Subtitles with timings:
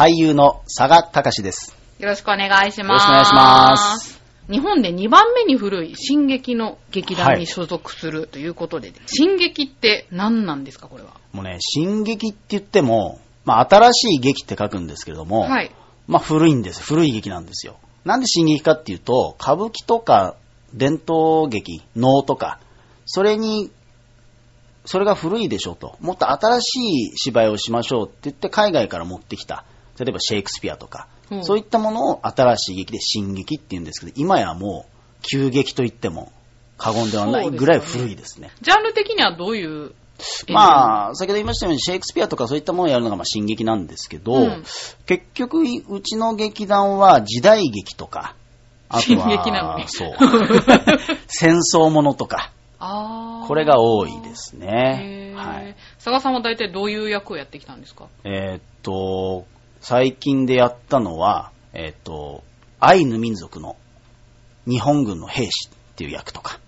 [0.00, 1.76] 俳優の佐賀隆です。
[1.98, 3.06] よろしくお願いします。
[3.06, 4.18] よろしくお願いします。
[4.50, 11.10] 日本で2番目に古い進撃の劇団に所属するということで、進撃って何なんですか、これは？
[11.34, 15.70] もうね、進撃って言っても、まあ、新しい劇って書くんですけれども、はい。
[16.08, 16.82] まあ、古いんです。
[16.82, 17.76] 古い劇なんですよ。
[18.06, 20.34] なんで進撃かっていうと、歌舞伎とか
[20.72, 22.58] 伝統劇、能とか、
[23.04, 23.70] それに、
[24.86, 25.98] それが古いでしょと。
[26.00, 26.66] もっと新し
[27.12, 29.66] い芝居をしましょうって言って海外から持ってきた。
[30.00, 36.32] 例えばシェイクスピアとか、うんそういったものを新しい劇で進撃って言うんですけど、今やもう、旧劇と言っても
[36.76, 38.50] 過言ではないぐらい古いですね。
[38.62, 39.92] ジャンル的にはどういう
[40.48, 44.64] あ、まあ、先ほど言いましたように、シェイクスピアとかそういったものをやるのがまあ進撃なんですけど、うん
[45.06, 48.34] 結局、うちの劇団は時代劇とか、
[48.88, 50.12] あとは、そう。
[51.28, 52.50] 戦争ものとか、
[53.46, 55.34] これが多いですへね。
[55.36, 55.76] ーはい。
[55.98, 58.06] 佐賀さんは大体どういう役をやってきたんですか？
[58.24, 59.44] えーっと、
[59.80, 62.42] 最近でやったのは、えーっと、
[62.78, 63.76] アイヌ民族の
[64.66, 66.60] 日本軍の兵士っていう役とか、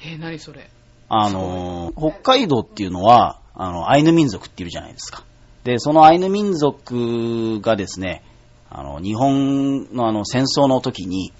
[0.00, 0.68] えー、何それ？
[1.08, 5.24] あのー、北海道っていうのは、あの、アイヌ民族っているじゃないですか。
[5.64, 8.22] で、そのアイヌ民族がですね、
[8.68, 11.32] あの、日本のあの、戦争の時に、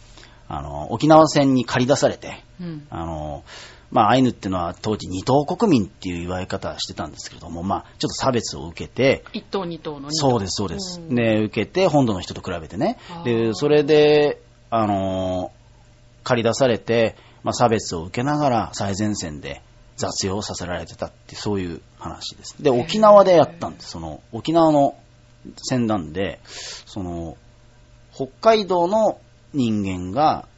[0.48, 2.86] あの、沖縄戦に駆り出されて、うん。
[2.90, 3.42] あの、
[3.90, 11.00] まあ、アイヌっていうのは当時二等国民っていう言われ方してたんですけれども、まあ、ちょっと差別を受けて、一頭二頭のそうです、そうです。
[11.00, 15.56] うんで、受けて、本土の人と比べてねで、それで、あのー
[16.26, 19.62] 借り出されて、まあ、差別を受けながら最前線で
[19.96, 22.60] 雑用させられてたって、そういう話です。
[22.60, 23.90] で、沖縄でやったんです。
[23.90, 24.96] その、沖縄の
[25.56, 27.36] 戦団で、その、
[28.12, 29.20] 北海道の
[29.54, 30.48] 人間が、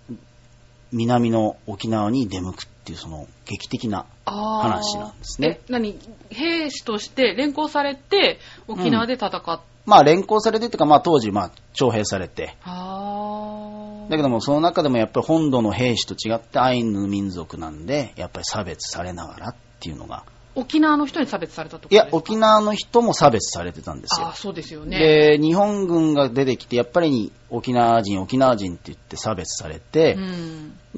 [0.91, 5.99] 南の沖縄に出向くっていう、その、劇的な話なんですねえ、何？
[6.31, 20.25] 兵士として連行されて、沖縄で戦っまあ、連行されてっていうか、まあ、当時、まあ、徴兵されて、だけども、その中でもやっぱり本土の兵士と違ってアイヌ民族なんで、やっぱり差別されながらっていうのが。
[20.55, 24.35] 沖縄の人に差別されたといや、沖縄の人も差別されてたんですよあー。
[24.35, 24.99] そうですよね。
[24.99, 30.21] で、日本軍が出てきて、やっぱり沖縄人、沖縄人って言って差別されてう、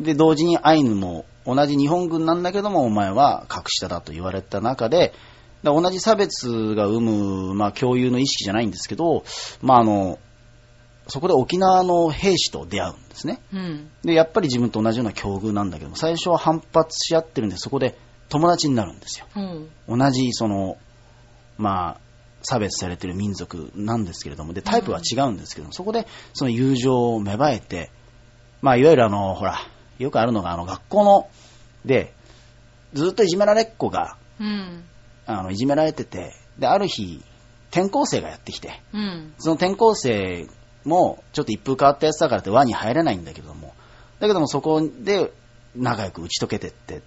[0.01, 0.03] ん。
[0.03, 5.13] で、同時にアイヌも同じ日本軍なんだけども、お前は格下だと言われた中で、
[5.63, 9.25] 同じ差別が生む、まあ、共有の意識じゃないんですけど、
[9.63, 10.19] まあ、あの、
[11.07, 13.41] そこで沖縄の兵士と出会うんですね。
[13.53, 13.91] うん。
[14.03, 19.27] で、やっぱり自分と同じような境遇なんだけども、最初は反発し合ってるんで、そこで友達になるんですよ。
[19.37, 19.99] うん。
[19.99, 20.79] 同じ、その、
[21.59, 22.01] まあ、
[22.43, 27.91] 差別されてる民族なんですけれども、で、タイプは違うんですけども、そこで、その友情を芽生えて、
[28.63, 29.59] まあ、いわゆるあの、ほら、
[30.03, 31.29] よくあるのが、あの、学校の、
[31.85, 32.13] で、
[32.95, 34.85] ずっといじめられっ子が、うん。
[35.27, 37.23] あの、いじめられてて、で、ある日、
[37.71, 39.35] 転校生がやってきて、うん。
[39.39, 40.49] その転校生
[40.85, 43.75] も、ちょっと一風変わったやつだからって輪に入れないんだけども、
[44.19, 45.33] だけどもそこで
[45.77, 47.03] 仲良く打ち解けてって、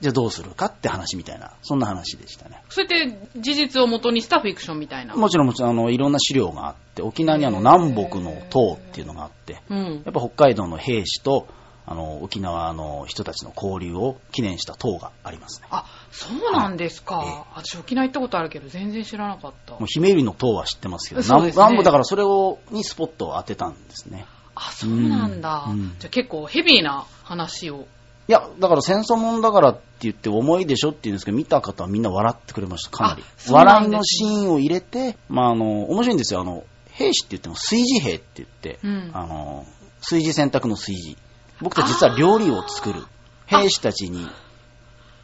[0.00, 2.62] じゃあどうするかって話みたいな、そんな話でしたね。
[2.68, 5.14] それって事実を元にしたフィクションみたいな？
[5.14, 10.10] もちろんもちろん、あの、いろんな資料があって、沖縄にあの、南北の塔っていうのがあって、うんや。
[10.10, 11.46] っぱ北海道の兵士と、
[11.86, 15.68] あの、沖縄の人たちの交流を記念した塔がありますね。
[15.70, 17.16] あ、そうなんですか。
[17.16, 19.86] はいえ私沖縄行ったことあるけど全然知らなかったもう。
[19.86, 24.26] 姫入の塔は知ってますけど、南南部だからそれを、にスポットを当てたんですね。
[24.54, 25.64] あ、そうなんだ。
[25.68, 27.86] うんうんじゃあ結構ヘビーな話を。
[28.26, 36.40] いや、だから戦争もんだからって言って重いでしょって言うんですけど、見た方はみんな笑ってくれました、かなりなね笑いのシーンを入れて、まあ、あの、面白いんですよ。
[36.40, 39.66] あの、兵士って言っても炊事兵って言って、うんあの、
[40.00, 41.16] 炊事選択の炊事。
[41.60, 43.04] 僕たち実は料理を作る。
[43.46, 44.26] 兵士たちに、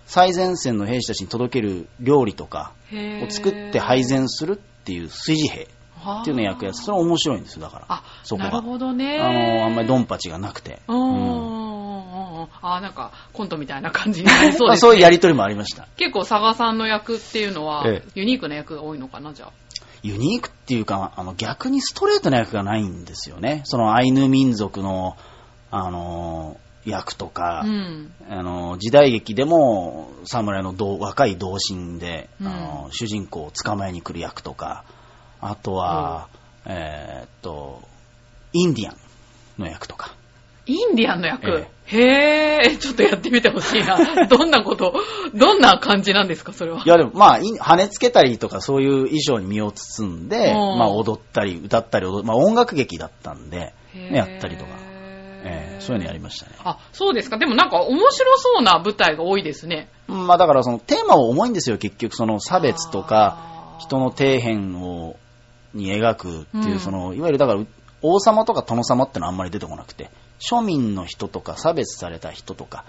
[0.07, 6.83] 最前線の兵士たちに届ける料理とかを作って配膳するっていう炊事兵っていうのを焼くやつ。
[6.83, 7.85] それは面白いんですよ、だから。
[7.89, 9.19] あ、そこがなるほどね。
[9.21, 10.81] あの、あんまりドンパチがなくて。
[10.89, 11.61] うん
[12.63, 14.89] あ、なんかコントみたいな感じになりそうまあですね。
[14.91, 15.87] そういうやりとりもありました。
[15.97, 19.53] 結構佐賀さんの役っていうのはええユニークな役が多いのかな、じゃあ。
[20.03, 23.63] ユニークっていうか、あの、逆にストレートな役がないんですよね。
[23.65, 25.17] そのアイヌ民族の、
[25.71, 28.13] あの、役とか、うん。
[28.29, 34.85] あの、時代劇でも、侍の同若い同心で、うんあの、主人公を捕まえに来る役とか、
[35.41, 36.29] あとは、
[36.67, 37.83] えーっと、
[38.53, 38.97] インディアン
[39.59, 40.15] の役とか。
[40.67, 41.67] インディアンの役？
[41.93, 43.99] えへー、 ちょっとやってみてほしいな。
[44.29, 44.95] どんなこと、
[45.35, 46.83] どんな感じなんですか、それは？
[46.85, 53.75] いやでもまあ、い羽根つけたりとかそういう衣装に身を包んで、うんまあ踊ったり歌ったり踊まあ音楽劇だったんで、
[54.13, 54.71] やったりとか、
[55.43, 56.53] えーそういうのやりましたね。
[56.63, 57.39] あ、そうですか。
[57.39, 59.89] でもなんか面白そうな舞台が多いですね。
[60.07, 65.17] まあだからそのテーマは重いんですよ、結局その差別とか、人の底辺を、
[65.73, 67.65] に描くっていうう、んその、いわゆるだから、
[68.03, 70.11] 王様とか殿様ってのはあんまり出てこなくて、
[70.41, 72.85] 庶民の人とか差別された人とか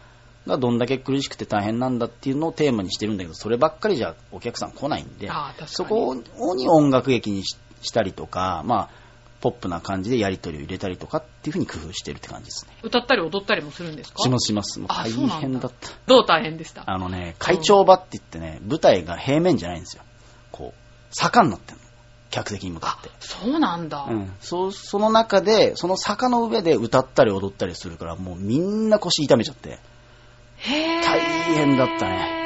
[0.48, 5.30] がどんだけ苦しくて大変なんだっていうのをテーマにしてるんだけど、そればっかりじゃお客さん来ないんで
[5.68, 8.90] そこに音楽劇にししたりとか、まあ、
[9.42, 12.78] ポップな感じでやり取りを入れたりとかっていうふうに工夫してるって感じですね。
[12.84, 14.20] 歌ったり踊ったりもするんですか？
[14.24, 14.80] しますします。
[14.80, 15.90] もうあ大変だった。
[16.06, 16.84] どう大変でした？
[16.86, 20.04] あのね、会長場って言ってね、舞台が平面じゃないんですよ。
[20.52, 21.84] こう、坂になってるの。
[22.30, 23.10] 客席に向かって。
[23.20, 24.06] そうなんだ。
[24.10, 29.80] うん、そその中で、その坂の上で歌ったり踊ったりするから、もうみんな腰痛めちゃって。
[30.58, 31.04] へー。
[31.04, 32.41] 大変だったね。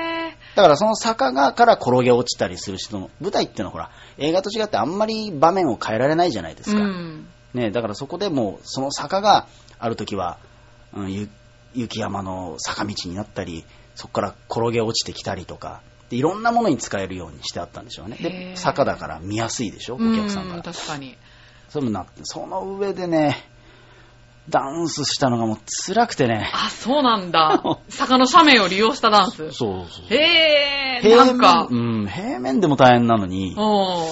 [0.56, 6.82] だからその坂がから転げ落ちたりする人の、舞台ってのはほら、映画と違ってあんまり場面を変えられないじゃないですか。
[6.82, 7.28] うん。
[7.54, 9.48] ね、だからそこでもう、その坂が
[9.80, 10.40] ある時は、
[10.94, 11.30] うん、ゆ
[11.74, 13.66] 雪山の坂道になったり、
[13.96, 18.18] そこから転げ落ちてきたりとか、でいろんなものに使えるようにしてあったんでしょうね。
[18.20, 20.64] へで、ー坂だから見やすいでしょ、お客さんかうら。
[20.64, 21.18] 確かに。
[21.68, 23.50] そういうのになって、その上でね、
[24.50, 25.58] ダンスしたのがもう
[25.88, 26.52] 辛くてね。
[26.54, 27.64] あ、そうなんだ。
[27.90, 29.52] 坂の斜面を利用したダンス。
[29.52, 30.14] そうそう。
[30.14, 31.02] へー。
[31.02, 34.08] 平なんか、面、うん、平面でも大変なのに、お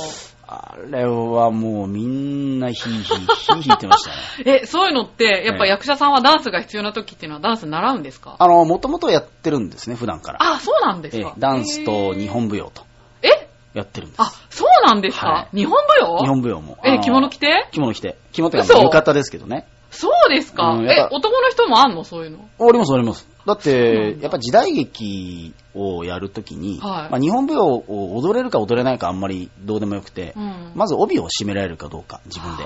[0.46, 4.16] あれはもうみんなヒーヒー、ヒーヒー言ってましたね。
[4.64, 8.36] え、そういうのって、やっぱええ役者さんはダンスが必要な時っていうのはダンス習うんですか？
[8.38, 10.40] あの、もともとやってるんですね、普段から。
[10.42, 11.34] あ、そうなんですええか。
[11.38, 12.84] ダンスと日本舞踊と
[13.24, 13.30] え？
[13.30, 14.22] えやってるんです。
[14.22, 16.20] あ、そうなんですか、は日本舞踊？
[16.22, 16.78] 日本舞踊も。
[16.84, 17.68] え、着物着て？
[17.72, 18.18] 着物着て。
[18.34, 19.66] 着物って浴衣ですけどね。
[19.94, 22.04] そうですか、えうんやっぱ、男の人もあんの？
[22.04, 22.40] そういうの。
[22.60, 23.28] ありますあります。
[23.46, 24.22] だっそうなんて、だ。
[24.24, 27.12] やっぱ時代劇をやるときに、はい。
[27.12, 30.72] まあ、日本舞踊を踊れるか踊れないかあんまりどうでもよくて、うん。
[30.76, 32.66] まず帯を締められるかどうか、自分で。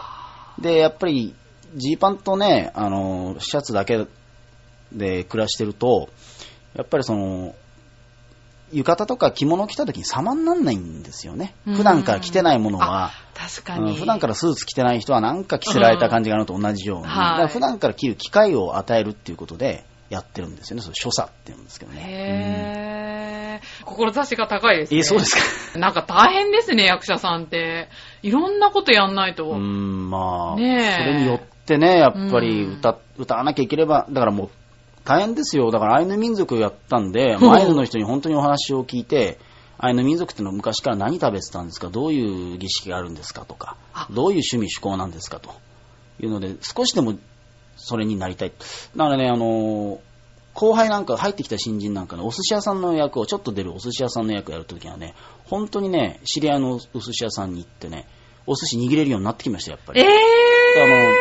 [0.60, 1.34] で、やっぱり、
[1.76, 4.06] ジーパンとね、あの、シャツだけ
[4.94, 6.10] で暮らしてると、
[6.76, 7.54] やっぱりその、
[8.72, 11.56] 浴衣とか着物を着た時に様になんないんですよね。
[11.66, 13.92] うん普段から着てないものは、確かに。
[13.92, 20.82] うん普段からスーツ着てない人はなんか着せられた感じがあるのと同じように、うんはい普段から着る機会を与えるっていうことでやってるんですよね。
[20.82, 22.04] それ所作って言うんですけどね。
[22.08, 23.86] へー。
[23.86, 24.98] 志が高いですね。
[24.98, 25.80] うんえ、そうですか。
[25.80, 27.90] なんか大変ですね、役者さんって。
[28.22, 29.50] いろんなことやんないと。
[29.50, 34.50] うん、まあ、ねえそれによってね、やっぱりうん歌、歌わなきゃいければ、だからもう
[35.08, 35.72] 大変ですよ。
[35.72, 39.40] だからアイヌ民族やったんで、 アイヌの人に本当にお話を聞いて、
[39.78, 41.90] アイヌ民族ってのは昔から何食べてたんですか？
[41.90, 45.52] どういう儀式があるんですかとかあ、どういう趣味趣向なんですかと
[46.20, 47.16] いうので、少しでも
[47.78, 48.52] それになりたい。
[48.96, 50.00] だからね、あの
[50.54, 55.14] 後輩なんか入ってきた新人なんかね、お寿司屋さんの役を、ちょっと出るお寿司屋さんの役やるときはね、
[55.46, 58.08] 本当にね、知り合いのお寿司屋さんに行ってね、
[58.48, 60.02] お寿司握れるようになってきました、やっぱり。
[60.02, 60.08] えー。
[60.84, 61.14] あの、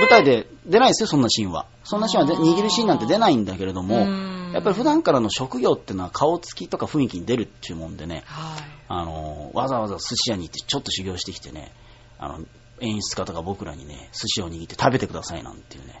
[0.00, 1.66] 舞台で出ないですよ、そんなシーンは。
[1.84, 8.62] そんなシーンは握るシーンなんて出ないんだけれどもうん、やっぱり普段からの職業っていうのは顔つきとか雰囲気に出るっていうもんでね、はい。
[8.88, 11.72] あの、わざわざ寿司屋に行ってちょっと修行してきてね、
[12.18, 12.44] あの、
[12.80, 16.00] 演出家とか僕らにね、寿司を握って食べてくださいなんていうね、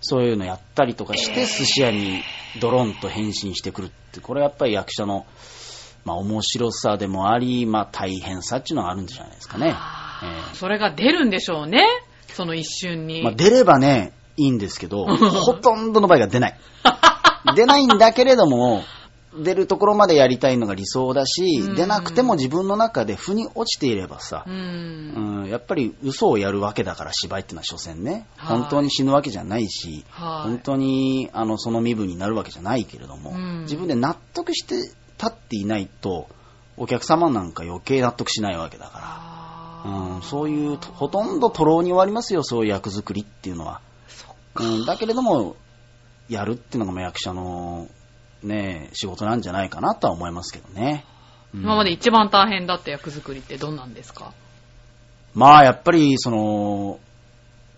[0.00, 2.22] そういうのやったりとかして、寿司屋に
[2.60, 5.26] ドロンと変身してくるって、これやっぱり役者の、
[6.04, 9.74] まあ面白さでもあり、まあ大変さっていうのがあるんじゃないですかね。
[10.22, 11.84] ええそれが出るんでしょうね。
[12.36, 13.22] その一瞬に。
[13.22, 16.58] まあ、出ればね、いいんですけど、 ほとんどの場合が出ない。
[17.56, 18.84] 出ないんだけれども、
[19.38, 25.42] 出るところまでやりたいのが理想だしうん、出なくても自分の中で腑に落ちていればさう、ん。
[25.42, 34.94] うん、やっぱり嘘をやるわけだから芝居っていうのは所詮ね、はい本当に死ぬわけじゃないし、はい本当にあのその身分になるわけじゃないけれども、うん自分で納得して立
[35.26, 36.28] っていないと、
[36.78, 39.25] お客様なんか余計納得しないわけだから。
[39.86, 43.80] うん、そういう、ほとんど徒労に終わりますよ、そういう役作りっていうのは。
[44.56, 45.54] うん、だけれども、
[46.28, 47.88] やるっていうのがまあ役者の、
[48.42, 51.04] ね、仕事なんじゃないかなとは思いますけどね。
[51.54, 54.32] うん今まで一番大変だった役作りってどんなんですか？
[55.32, 56.98] まあ、やっぱり、その、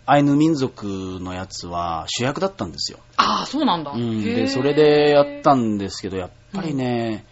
[0.07, 0.87] アイヌ民族
[1.21, 2.99] のやつは主役だったんですよ。
[3.17, 3.93] ああ、そうなんだ。
[3.93, 7.25] うん、で、それでやったんですけど、やっぱりね、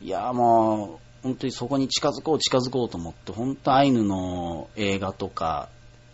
[0.00, 5.68] いや、もう、本当にそこに近づこう、近づこうと思って、本当アイヌの映画とか、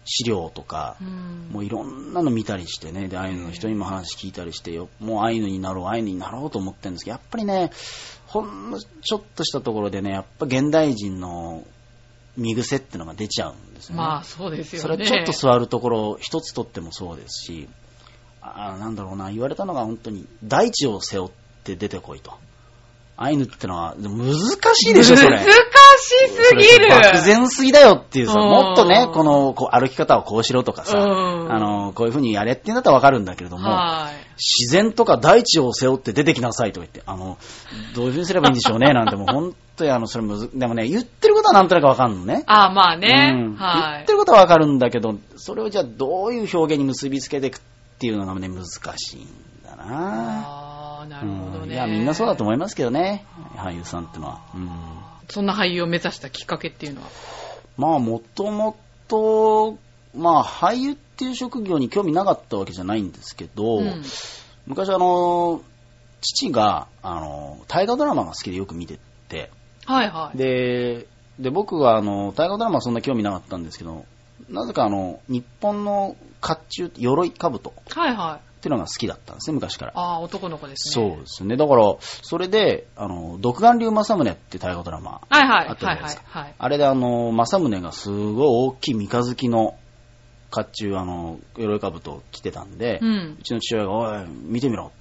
[0.05, 7.71] 資料とか、うんもういろんなの見たりしてね、で、アイヌの人にも話聞いたりしてよ、もうアイヌになろう、アイヌになろうと思ってるんですけど、やっぱりね、
[8.27, 11.65] ほんのちょっとしたところでね、やっぱ現代人の、
[12.37, 13.99] 見癖ってのが出ちゃうんですよね。
[13.99, 14.83] まあ、そうですよね。
[14.83, 17.69] それはちょっと座るところ一つとってもそうですし、
[18.41, 21.31] あーなんだろうな、言われたのが本当に大地を背負っ
[21.65, 22.39] て出てこいと。
[23.21, 24.33] アイヌってのは、難
[24.75, 25.39] しいでしょ、それ。
[25.39, 25.49] 難し
[26.29, 26.89] すぎる。
[26.89, 31.03] 漠然すぎだよっていうさ、うんもっとね、このこう歩き方をこうしろとかさ、う
[31.49, 34.29] んあの、こういう風にやれってんだったらわかるんだけれども、はい。
[34.37, 37.39] 自然とか大地を背負って出てきなさいとか言って、あの、
[37.97, 42.45] どういう風にすればいいんでしょうね、なんてもう本当に あの、それむず、でもね、言ってることはなんとなくわかんのね。
[42.47, 43.33] ああ、まあね。
[43.35, 44.13] うんはい言って。
[44.13, 47.61] ることはわかるんだけど、それをじゃあどういう表現に結びつけていくっ
[47.99, 49.27] ていうのがね、難しいん
[49.65, 50.68] だな
[51.09, 51.65] なるほどね。
[51.65, 53.25] うんいや、みんなそうだと思いますけどね、
[53.57, 54.41] 俳優さんってのは。
[54.55, 54.71] うん
[55.31, 57.09] そんな俳優を目指したきっかけっていうのは？
[57.77, 58.77] まあ、もとも
[59.09, 59.77] と、
[60.15, 64.03] まあ、俳優っていう職業に興味なかったわけじゃないんですけど、うん
[64.67, 65.63] 昔あの、
[66.21, 68.99] 父が、あの、大河ドラマが好きでよく見て
[69.29, 69.51] て、
[69.85, 70.37] はいはい。
[70.39, 71.07] で、
[71.39, 74.05] で、僕はあの、大河ドラマはそんな興味なかったんですけど、
[74.49, 78.61] なぜかあの、日本の甲冑、鎧兜っはいはい。
[78.61, 79.93] ていうのが好きだったんですね、昔から。
[79.95, 81.17] ああ、男の子ですそうね。
[81.17, 81.57] ですね。
[81.57, 85.69] だから、それで、あの、独眼竜政宗って大河ドラマ、はいはい。
[85.69, 86.55] あったじゃないですかはいはい。
[86.59, 89.77] あれであの、政宗がすごい大きい三日月の
[90.51, 93.07] 甲冑、あの、鎧兜を着てたんで、う。
[93.07, 94.93] うんちの父親が、おい、見てみろ。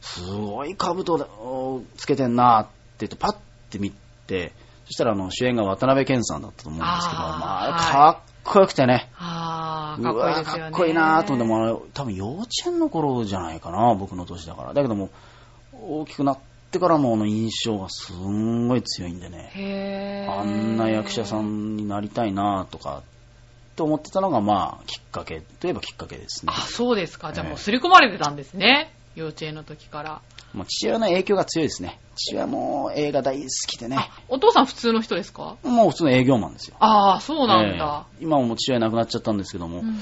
[0.00, 3.36] すごい兜をつけてんなって言って、パッ
[3.70, 3.92] て見
[4.26, 4.52] て、
[4.86, 9.11] そしたらあの、主演が渡辺謙さんだったと思うんですけど、あーまあ、はいかっこよくてね。
[9.92, 10.60] ああ、うかっこいいわですよね。
[10.62, 14.74] かっこいいなと思っても、多分幼稚園の頃じゃないかな、僕の年だから。
[14.74, 15.10] だけども、
[15.72, 16.38] 大きくなっ
[16.70, 20.26] てからもあの印象がすんごい強いんでね。
[20.30, 23.02] あんな役者さんになりたいなとか、
[23.76, 26.60] と思ってたのが、まあ、きっかけといえばきっかけですねあ、。
[26.60, 27.32] そうですか。
[27.32, 28.92] じゃあもええう刷り込まれてたんですね。
[29.14, 30.20] 幼稚園の時から。
[30.54, 31.98] もう父親の影響が強いですね。
[32.14, 33.96] 父親も映画大好きでね。
[33.98, 35.56] あ、お父さん普通の人ですか？
[35.62, 36.76] もう普通の営業マンですよ。
[36.78, 38.06] ああ、そうなんだ。
[38.12, 39.98] ええ今はもう父親亡くなっちゃったんですけども、うん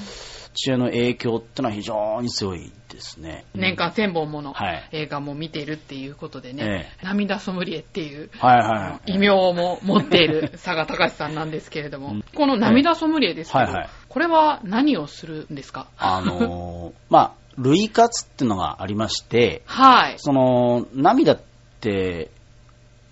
[0.53, 3.45] 父親の影響ってのは非常に強いですね。
[3.55, 9.13] 年間1000本ものはい映画も見ているっていうことでね、え涙ソムリエっていうはいはいはい。
[9.13, 15.87] 異名も持っている佐賀隆さんなんですけれども、うんこの涙ソムリエですけど、はいはいこれは何をするんですか？
[15.97, 20.15] あのーまあ、類活っていうのがありまして、はい。
[20.17, 21.41] その、涙っ
[21.79, 22.31] て、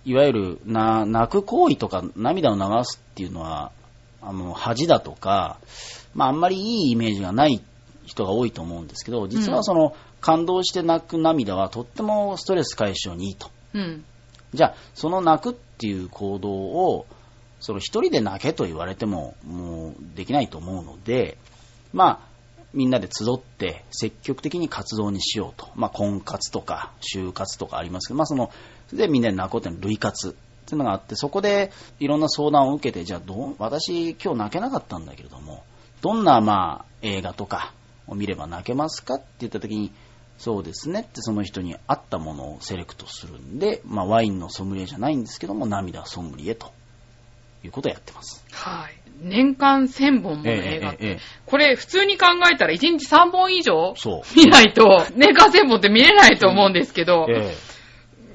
[0.05, 3.71] いわゆるな泣く行為とか涙を流すっていうのは、
[4.21, 5.59] あの、恥だとか、
[6.13, 7.61] まあ、あんまりいいイメージがない
[8.05, 13.49] 人が多いと思うんですけど、実はその、感動して泣く涙はとってもストレス解消にいいと。
[13.73, 14.03] うん。
[14.53, 17.05] じゃあ、その泣くっていう行動を、
[17.59, 21.37] その一人で泣けと言われても、もうできないと思うので、
[21.93, 22.28] まあ、
[22.73, 25.69] みんなで集って積極的に活動にしようと。
[25.75, 28.51] まあ、婚活とか、就活とかありますけど、まあ、その、
[28.93, 30.31] でみんなで泣こうっていうのは類活っ
[30.65, 35.63] ていうのがあって、そこでいろんな相談を受けて、じゃあどう、私今日泣けなかったんだけれども、
[36.01, 37.73] どんなまあ、映画とか
[38.07, 39.15] を見れば泣けますか？
[39.15, 39.91] って言った時に、
[40.37, 46.71] そうですねってその人に合ったものをセレクトするんで、まあ、ワインのソムリエじゃないんですけども、涙ソムリエと
[47.63, 48.45] いうことをやってます。
[48.51, 49.08] はい。
[49.21, 53.93] 年間1000本もの映画って、ええええこれ普通に考えたら1日3本以上。
[54.35, 57.55] 見ないと、年間1000本って見れないと思うんですけど、え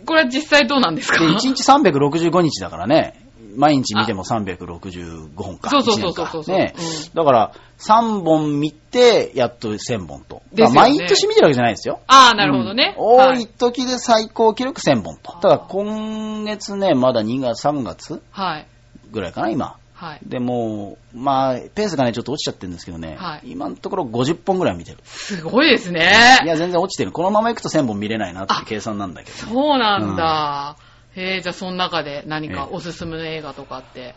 [0.05, 1.23] これは実際どうなんですか？
[1.25, 3.21] えで、1日365日だからね、
[3.57, 5.71] 毎日見ても365本か。
[5.71, 10.43] そうそうそうそうそうねうんだから、3本見て、やっと1000本と。
[10.53, 12.01] ねまあ毎年見てるわけじゃないですよ。
[12.09, 12.95] ああ、なるほどね。
[12.99, 15.33] うん多はい時で最高記録1000本と。
[15.41, 18.67] ただ今月ね、まだ2月、3月はい。
[19.13, 19.77] ぐらいかな、今。
[20.05, 20.21] はい。
[20.27, 24.99] でもう、まあ、ペースがね、ちょっと落ちちゃってるんですけどね、はい今のところ50本ぐらい見てる。
[25.05, 26.41] すごいですね。
[26.45, 27.13] いや、全然落ちてる。
[27.13, 29.53] このまま行くと1000本見れないなっていう計算なんだけど、ね。
[29.53, 30.77] そうなんだ。
[31.17, 34.15] へえ、じゃあその中で何かええおすすめの映画とかって？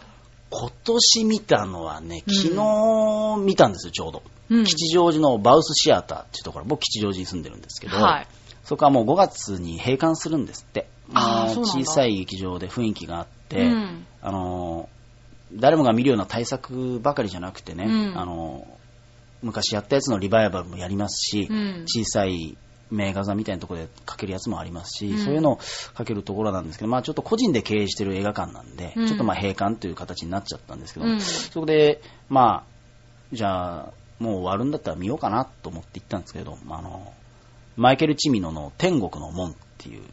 [0.50, 4.24] 今年見たのはね、うん昨日見たんですよ、ちょうど。
[4.50, 8.28] うん吉祥寺のバウスシアターっていうところ、僕吉祥寺に住んでるんですけど、はい。
[8.64, 10.88] そこはもう5月に閉館するんですって。
[11.08, 14.97] もあ小さい劇場で雰囲気があって、うんあのー
[15.54, 18.20] 誰もが見るような対策ばかりじゃなくてね、うん。
[18.20, 18.78] あのー
[19.44, 21.86] 昔やったやつのリバイバルもやりますし、うん。
[21.86, 22.58] 小さい
[22.90, 25.18] 名画座みたいなところでかけるやつもありますし、うん。
[25.20, 25.60] そういうのを
[25.94, 29.08] かけるところなんですけど、まあちょっと個人で経営してる映画館なんで、うん。
[29.08, 31.22] ちょっとまあ閉館という形になっちゃったんですけど、うん。
[31.22, 32.64] そこで、まあ、
[33.32, 37.14] じゃあ、もう終わるんだったら見ようかなと思って行ったんですけど、あの、
[37.76, 40.04] マイケル・チミノの天国の門っていう。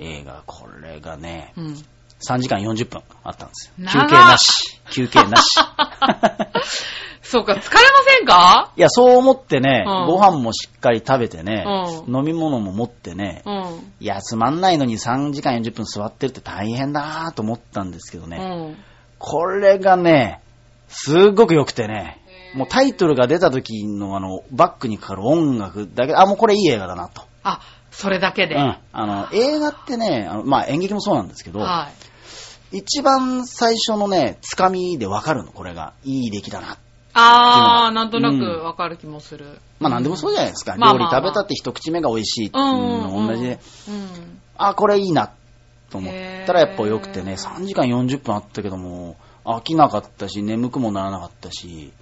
[0.00, 1.76] 映画、これがね、うん。
[2.22, 3.88] 3時間40分あったんですよ。
[3.88, 4.80] 休憩なし。
[4.90, 5.42] 休憩なし。
[7.22, 7.70] そうか、疲れま
[8.18, 8.72] せんか？
[8.76, 13.92] いや、そう思ってね、うんご飯もしっかり食べてね、う飲み物も持ってね、うん。
[14.00, 18.40] いや、つまんないのに3時間40分座ってるって大変だなと思ったんですけどね、う
[18.72, 18.76] ん。
[19.18, 20.42] これがね、
[20.88, 22.20] すっごく良くてね、
[22.54, 27.22] もうタイトルが出た時のあの、バックにかかる音楽だけ、あ、もうこれいい映画だなと。
[27.44, 27.60] あ、
[27.90, 28.56] それだけで。
[28.56, 28.76] うん。
[28.92, 32.11] あの、映画ってね、あのまあ演劇もそうなんですけど、はい。
[32.72, 35.92] 一番最初のね、つかみでわかるの、これが。
[36.04, 36.78] いい出来だな。
[37.14, 39.58] あー、なんとなくうんわかる気もする。
[39.80, 40.76] まあなんでもそうじゃないですか。
[40.76, 44.40] 料理食べたって一口目が美味しいっていうのと同じで、うん。
[44.56, 45.30] あ、これいいな
[45.90, 46.14] と思っ
[46.46, 51.92] たらやっぱ良くてね、へー3時間40分あったけども、飽きなかったし、眠くもならなかったし、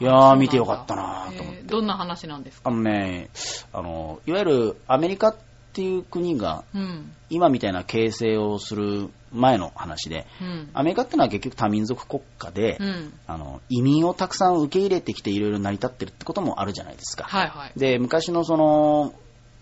[0.00, 1.60] いやー見てよかったなと思って。
[1.60, 2.70] えーどんな話なんですか？
[2.70, 3.30] あのね、
[3.72, 5.42] あの、いわゆるアメリカって
[5.82, 7.12] いう国がうん。
[7.30, 10.70] 今みたいな形成をする前の話で、うん。
[10.72, 13.12] アメリカってのは結局多民族国家で、うん。
[13.26, 17.24] あの移民をたくさん受け入れてきていろいろ成り立ってるってこともあるじゃないですか。
[17.24, 17.72] はいはい。
[17.78, 19.14] で、昔のその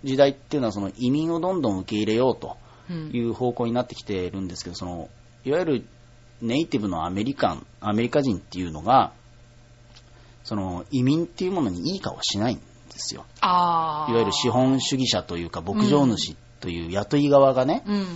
[0.05, 2.57] 時代っていうのはその移民をどんどん受け入れようと
[2.91, 5.09] うんいう方向になってきてるんですけど、その
[5.45, 5.87] いわゆる
[6.41, 9.13] ネイティブのアメリカン、アメリカ人っていうのが、
[10.45, 12.61] その移民っていうものにいい顔はしないん
[12.93, 13.25] ですよ。
[13.41, 18.07] いわゆる資本主義者というか牧場主という雇い側がね、うん。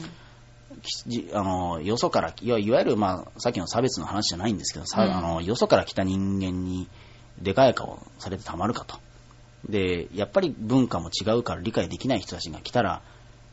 [1.32, 6.88] あのよそからいわゆる、まあ、さっきの差別の話じゃないんですけど、さうんあのよそから来た人間に
[7.40, 8.98] でかい顔されてたまるかと
[9.68, 13.02] でやっぱり文化も違うから理解できない人たちが来たら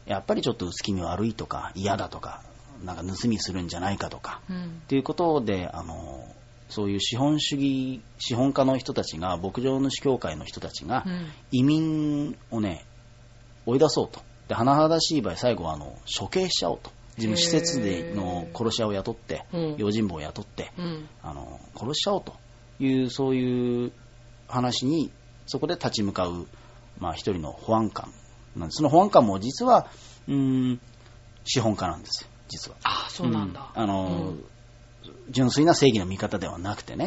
[0.06, 2.44] やっぱりちょっと薄気味悪いとか嫌だとか
[2.84, 4.82] なんか盗みするんじゃないかとかうん。
[4.88, 6.28] ということであの
[6.74, 11.28] そういう資本主義資本家の人たちが牧場主協会の人たちがうん。
[11.52, 12.84] 移民をね
[13.66, 14.22] 追い出そうと。
[14.48, 16.92] で甚だしい場合最後はあの処刑しちゃおうと。
[17.16, 19.76] 自分施設での殺し屋を雇ってうん。
[19.78, 21.08] 用心棒を雇ってうん。
[21.22, 22.34] あの殺しちゃおうと
[22.80, 23.92] いうそういう
[24.48, 25.12] 話に
[25.46, 26.48] そこで立ち向かう、
[26.98, 28.12] まあ、一人の保安官
[28.56, 28.78] なんです。
[28.78, 29.88] その保安官も実は
[30.28, 30.82] うーん
[31.46, 32.78] 資本家なんですよ実は。
[32.84, 33.72] あー、そうなんだ。
[33.76, 33.82] うん。
[33.84, 34.46] あの、うん
[35.30, 37.06] 純粋な正義の味方ではなくてね、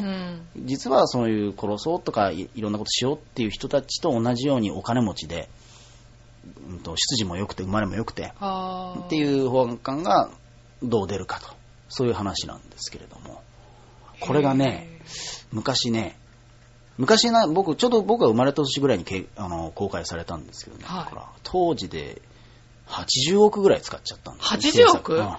[0.56, 0.66] うん。
[0.66, 5.48] 実はそういう殺そうとかいいろんなことしようっていう人たちと同じようにお金持ちで、
[6.68, 8.32] うん、と出自も良くて生まれも良くて。
[8.32, 10.30] っていう保安官が
[10.82, 11.48] どう出るかと。
[11.88, 13.42] そういう話なんですけれども。
[14.20, 15.00] これがね
[15.52, 16.18] 昔ね
[16.96, 21.04] 昔な僕ちょうど僕が生まれた年ぐらいにけあの公開されたんですけどね、はい。
[21.04, 22.22] だから当時で
[22.86, 25.14] 80億ぐらい使っちゃったんですよ80億？
[25.16, 25.36] うん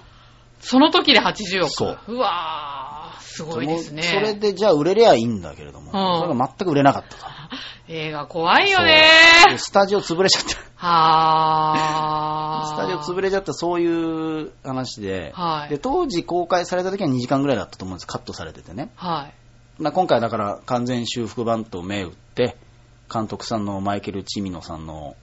[0.60, 1.70] その時で80億。
[1.70, 4.02] そううわー、すごいですね。
[4.02, 7.26] それでじゃあ売れりゃいいんだけれども、うんそれが全く売れなかったと。
[7.90, 9.02] 映画怖いよね
[9.44, 10.86] そうでスタジオ潰れちゃった。
[10.86, 12.68] はー。
[12.74, 18.90] スタジオ潰れちゃった、そういう話で、はいで当時公開された時は2時間ぐらいだったと思うんです、カットされててね。
[18.96, 19.34] はい。
[19.82, 22.56] まあ、今回だから完全修復版と銘打って、
[23.12, 25.16] 監督さんのマイケル・チミノさんの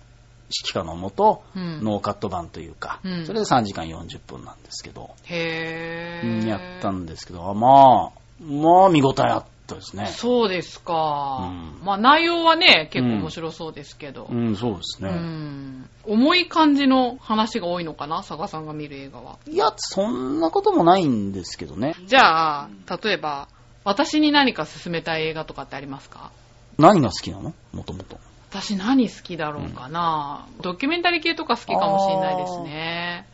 [0.45, 6.41] 指揮下のもと、うんノーカット版というか、うんそれで3時間40分なんですけど、へー。
[6.41, 10.05] うんやったんですけど、あまあ、まあ見応えあったですね。
[10.07, 11.49] そうですか。
[11.49, 14.27] うんまあ内容はね、結構面白そうですけど。
[14.29, 15.11] うん、そうですうね。
[15.11, 15.89] ん。
[16.03, 18.17] 重い感じの話が多いのかな？
[18.17, 19.37] 佐賀さんが見る映画は。
[19.49, 21.95] いや、そんなこともないんですけどね。
[22.05, 22.69] じゃあ、
[23.03, 23.47] 例えば、
[23.83, 26.31] 私に何か勧めたい映画とかってありますか？
[26.77, 27.55] 何が好きなの？
[27.73, 28.19] もともと。
[28.61, 33.27] 私何好きだろうかな、ドキュメンタリー系とか好きかもしれないですね。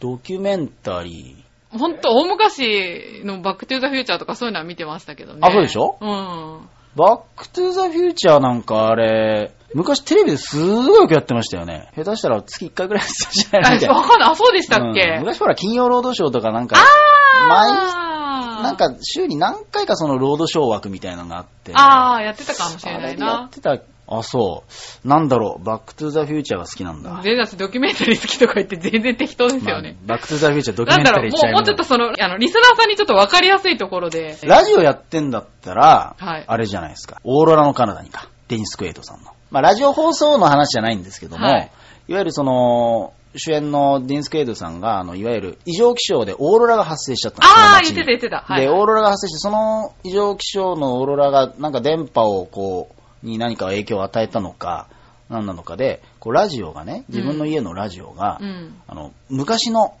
[0.00, 5.40] ドキュメンタリほんと、大昔のバックトゥーザフューチャーとかそういうのは見てましたけどね。
[5.42, 5.98] あそうでしょ？
[6.00, 6.08] うん。
[6.08, 6.60] ー、
[6.96, 11.90] バックトゥーザフューチャーなんかあれ、昔テレビですごいよくやってましたよね。
[11.96, 14.30] 下手したら月1回ぐらいやってたじゃないみたいあ、わかんない。
[14.30, 21.72] あ、そうでしたっけ、うん昔ほら金曜ロードショーとかなんか、あーなんか週に何回かそのロードショー枠みたいなのがあって。
[21.74, 23.26] あー、やってたかもしれあないな。
[23.26, 23.78] やってた。
[24.10, 24.64] あ、そ
[25.04, 25.08] う。
[25.08, 27.20] なんだろう、バックトゥーザフューチャーが好きなんだ。
[27.22, 29.96] 全然ドキュメンタリー好きとか言って全然適当ですよね。
[30.06, 34.38] まあバックトゥーザフューチャードキュなんだろう、メンタリーしちゃもう、もうちょっとその、あの、リスナーさんにちょっと分かりやすいところで。
[34.44, 37.20] ラジオやってんだったら、はいあれじゃないですか。
[37.24, 38.28] オーロラのカナダにか。
[38.48, 39.32] デニス・クエイトさんの。
[39.50, 41.70] まあ、ラジオ放送の話じゃないんですけども、はい
[42.08, 48.52] い、わゆるその、主演のデニス・クエイトさんが、あの、いわゆる異常気象でオーロラが発生しちゃったんですあー、その街に言ってた言ってた。
[48.54, 48.60] はい。
[48.62, 54.88] で、オーロラが発生して、その異常気象のオーロラが、なんか電波をこう、に何か影響を与えたのか、
[55.28, 58.80] 何なのかで、こう、ラジオがね、自分の家のラジオが、うん。
[58.86, 59.96] あの、昔の、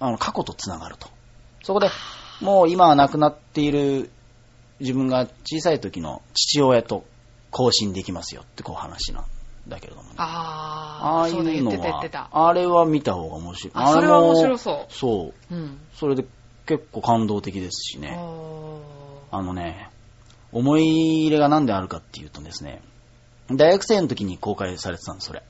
[0.00, 1.08] あの、過去とつながると。
[1.62, 1.88] そこで、
[2.40, 4.10] もう今は亡くなっている
[4.80, 7.04] 自分が小さい時の父親と
[7.52, 9.24] 交信できますよってこう話なん
[9.68, 10.14] だけれどもね。
[10.16, 12.48] あー、ああいそうのは、。
[12.48, 13.72] あれは見た方が面白い。
[13.74, 14.58] あそれは面白う。
[14.58, 15.54] そそう。
[15.54, 15.56] う。
[15.56, 15.78] うん。
[15.94, 16.24] それで
[16.66, 18.16] 結構感動的ですしね。
[18.18, 18.80] お
[19.30, 19.89] あのね、
[20.52, 22.82] 思い入れが何であるかっていうとですね、
[23.50, 25.42] 大学生の時に公開されてたんです、それ。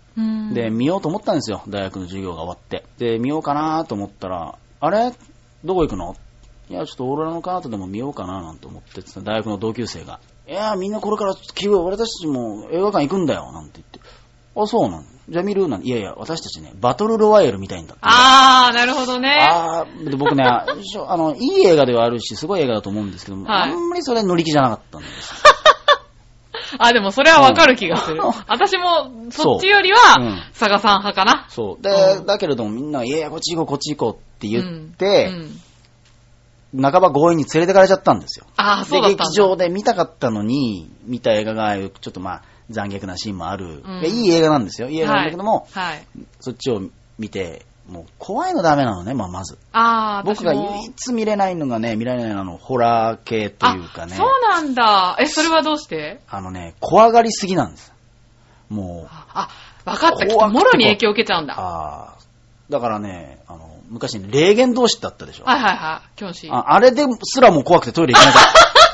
[0.53, 2.85] で、見ようと思ったんですよ、大学の授業が終わって。
[2.99, 5.13] で、見ようかなと思ったら、あれ？
[5.65, 6.17] どこ行くの？
[6.69, 14.00] いや、ちょっとオーロラのカートでも見ようかななんて思ってて大学の同級生が、いや、みんなこれから気分俺たちも映画館行くんだよ、なんて言って。
[14.57, 18.01] あ、そうなのじゃあ見るなんいやいや、私たちね、バトルロワイヤルみたいんだって。
[18.03, 19.49] あー、なるほどね。
[19.49, 20.67] あーで僕ね、あ
[21.17, 25.51] の、いい映画ではあるし、すごい映画だと思うんですけども、はいあんまりそれ乗り気じゃなかったんですよ。
[26.79, 28.21] あ、でもそれはわかる気がする。
[28.49, 31.47] 私も、そっちよりはうん、佐賀さん派かな。
[31.49, 31.83] そう。
[31.83, 35.61] で、うんだけれどもみんな、いやいや、こっち行こう、こっち行こうって言うって、ん
[36.73, 38.47] 半ば強引に連れてかれちゃったんですよ。
[38.57, 39.25] あー、そうで、だったんだ。
[39.25, 43.83] 劇場で見たかったのに、見た映画が、ちょっとまあ、残虐なシーンもある。
[43.85, 44.89] うんいやいい映画なんですよ。
[44.89, 46.07] いい映画なんだけども、はい。
[46.41, 46.83] そっちを
[47.19, 49.59] 見て、もう怖いのダメなのね、まあ、まず。
[49.73, 55.17] あー、僕が唯一見れないのがね、見られないのはあの、ホラー系というかねあ、そうなんだ。
[55.19, 56.21] え、それはどうして？
[56.29, 57.93] あのね、怖がりすぎなんです。
[58.69, 59.49] もう、あ、
[59.85, 60.27] わかった。
[60.27, 61.55] きっもろに影響を受けちゃうんだ。
[61.59, 65.45] あーだからね、あの、昔、霊言同士だったでしょ。
[65.45, 66.09] はいはいはい。
[66.17, 66.53] キョンシー。
[66.55, 68.81] ああれですらもう怖くてトイレ行けなかった。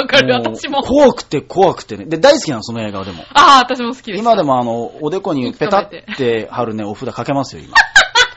[0.00, 0.82] わかる私も。
[0.82, 2.04] 怖くて怖くてね。
[2.04, 3.24] で、大好きなの、その映画はでも。
[3.34, 4.20] あー、私も好きです。
[4.20, 7.74] 今でもあの、おでこにペタって貼るね、お札かけますよ、今。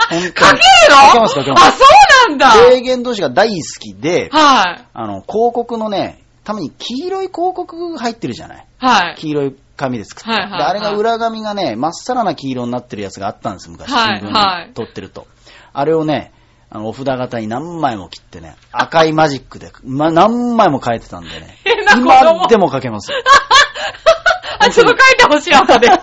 [0.10, 0.32] かけるの？
[0.32, 1.68] かけます、かけます。
[1.68, 1.86] あ、そ
[2.28, 2.70] うなんだ。
[2.72, 4.86] 霊言同士が大好きで、はい。
[4.94, 8.66] あの、広告のね、たまに黄色い広告入ってるじゃない？
[8.80, 9.16] はい。
[9.18, 10.32] 黄色い紙で作った。
[10.32, 13.92] はいはいはいで、あれが裏紙がね、まっさらな黄色になってるやつがあったんです、昔。
[13.92, 15.28] はい新聞はいに撮ってると。
[15.74, 16.32] あれをね、
[16.72, 23.18] あの、お札型に何枚も切ってね、赤いマジックで、ま、何枚も書いてたんでね 変な今でも書けますよ。
[24.60, 25.90] あ、ちょっと書いてほしい、後で。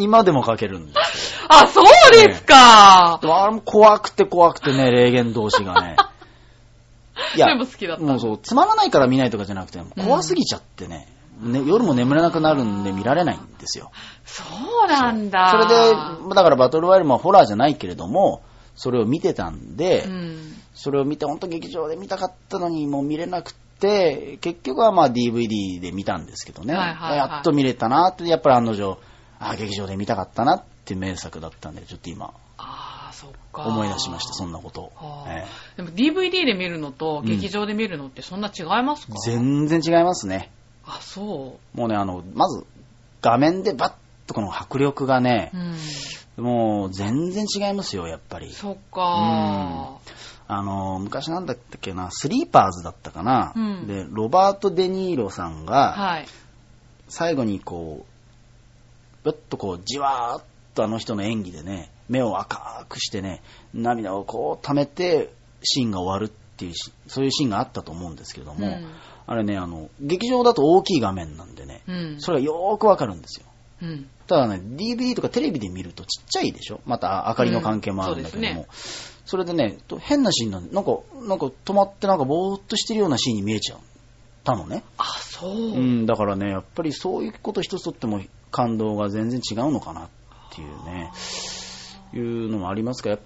[0.00, 1.46] 今でも書けるんですよ。
[1.48, 3.18] あ、そうですか。
[3.20, 5.96] でもあれも怖くて怖くてね、霊言同士がね。
[7.34, 11.08] い全部好きだったもうそう、つまらないから見ないとかじゃなくて、怖すぎちゃってね、
[11.40, 13.90] ね夜も眠れなくなるんで見られないんですよ。
[14.24, 14.42] そ
[14.86, 15.50] うなんだ。
[15.50, 18.42] それで、だからバトルワイヤルもホラーじゃないけれども、
[18.74, 20.54] それを見てたんで、うん。
[20.74, 28.98] それを見て、本当劇場で見たかったのにもう見れなくて、結局はまあ DVD で見たんですけどね、はいはいはいやっと見れたなって、やっぱり案の定、
[29.38, 33.62] あ劇場で見たかったなって名作だったんで、ちょっと今ああ、そっか。
[33.62, 34.92] 思い出しました、そんなことを。
[34.94, 40.50] はあえでも DVD で見るのと劇場で見るのってそんな違いますか、え全然違いますね。
[40.84, 42.64] あ、そもうね、あの、まず
[43.20, 43.92] 画面でバッ
[44.26, 45.56] とこの迫力がねう。
[45.56, 45.74] う、ん。
[46.36, 48.52] もう全然違いますよ、やっぱり。
[48.52, 49.98] そっか。
[50.48, 53.52] あの、昔なんだっけな、スリーパーズだったかな。
[53.54, 56.26] うんで、ロバート・デ・ニーロさんが、はい。
[57.08, 63.42] 最後にこう、ぶっとこう、じわーっとあの人の演技でね、目を赤くしてね、
[63.72, 68.86] 涙をこう溜めて、シーンが終わるっていうし、そういうシーンがあったと思うんですけれども、うん
[69.24, 72.16] あれね、あの、劇場だと大きい画面なんでね、うん。
[72.18, 73.46] それがよーくわかるんですよ。
[73.82, 74.08] うん。
[74.26, 76.80] ただね、DVD とかテレビで見るとちっちゃいでしょ？
[76.86, 78.48] また明かりの関係もあるんだけども。
[78.48, 78.66] うんそう
[79.24, 83.78] それでね、と変なシーンなんで、なんか、なんか止まってなんかぼーっとしてるようなシーンに見えちゃう。
[84.42, 84.82] たのね。
[84.98, 85.54] あ、そう。
[85.54, 90.08] うん、だからね、やっぱりそういうこと一つとっても感動が全然違うのかなっ
[90.52, 91.12] ていうね、
[92.12, 93.16] いうのもありますが、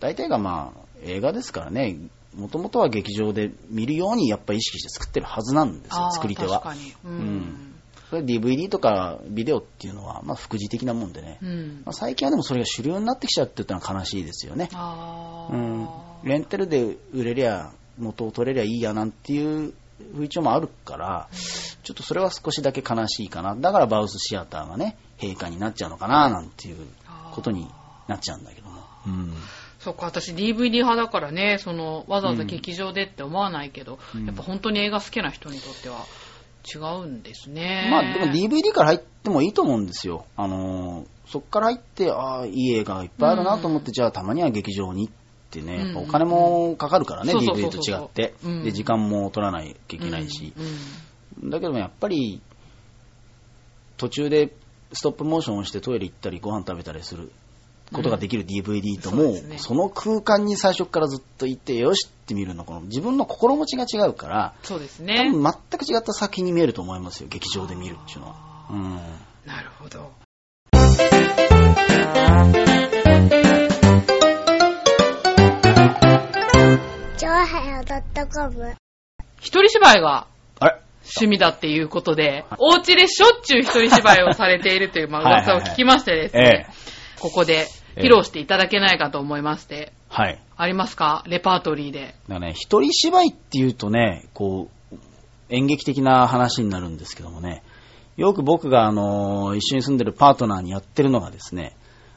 [0.00, 1.96] 大体がまあ、映画ですからね、
[2.34, 6.60] もともとは劇場で見るようにやっぱり意識して作ってるはずなんですよ作り手は。
[6.60, 6.92] 確かに。
[7.04, 7.65] ううんん。
[8.10, 11.82] それ DVD とかビデオっていうのは、まあ、副次的なもんでね、うん。
[11.84, 14.68] まあ、最近はでもそれが主流になってきちゃってってのは悲しいですよね。
[14.72, 16.20] あうんあ。。
[16.24, 19.72] レンタルで売れりゃ、元を取れりゃいいやなんていう
[20.14, 23.56] 風潮もあるから、ちょっとそれは少しだけ悲しいかな。
[23.56, 26.86] だからバウスシアターがね、閉館になっちゃうのかななんていう
[27.32, 27.68] ことに
[28.06, 28.82] なっちゃうんだけども。
[29.06, 29.32] うん。
[29.78, 36.04] そっか、私 DVD 派だからね、その、わざわざ劇場でって思わないけど、うんやっぱ本当に映画好きな人にとっては
[36.66, 37.88] 違うんですね。
[37.90, 40.26] まあでも DVD から入ってもいいと思うんですよ。
[40.36, 45.10] あのーそっから入って、ああ、いい映画がいっぱいあるなと思って、じゃあたまには劇場にっ
[45.50, 48.62] てね、お金もかかるからね、そうそう DVD と違って、うん。
[48.62, 50.54] で、時間も取らないといけないし。
[51.42, 51.50] うん。
[51.50, 52.40] だけどもやっぱり、
[53.96, 54.54] 途中で
[54.92, 57.32] ストップモーションをしてトイレ行ったりご飯食べたりする
[57.92, 59.58] ことができる DVD とも、そうですね。
[59.58, 65.30] その空間に最初からずっといて、よしって見るの、この自分の心持ちが違うから、そうです多ね。
[65.30, 68.34] 分全く違った作品に見えると思いますよ、劇場で見るっていうのは。
[68.70, 68.96] うん。
[69.46, 70.10] なるほど。
[79.40, 80.26] 一人芝居が
[80.58, 80.80] あれ？
[81.04, 86.66] 趣味だっていうことで、お家でしょっちゅう一人芝居をされているという、まあ、噂を聞きましてですね、
[87.20, 90.40] ここで披露していただけないかと思いまして、はい。
[90.56, 91.24] ありますか？
[91.26, 92.14] レパートリーで。
[92.28, 94.96] だからね、一人芝居っていうとね、こう、
[95.48, 97.62] 演劇的な話になるんですけどもね、
[98.16, 101.76] よく僕があの、一緒に住んでるパートナーにやってるのがですね、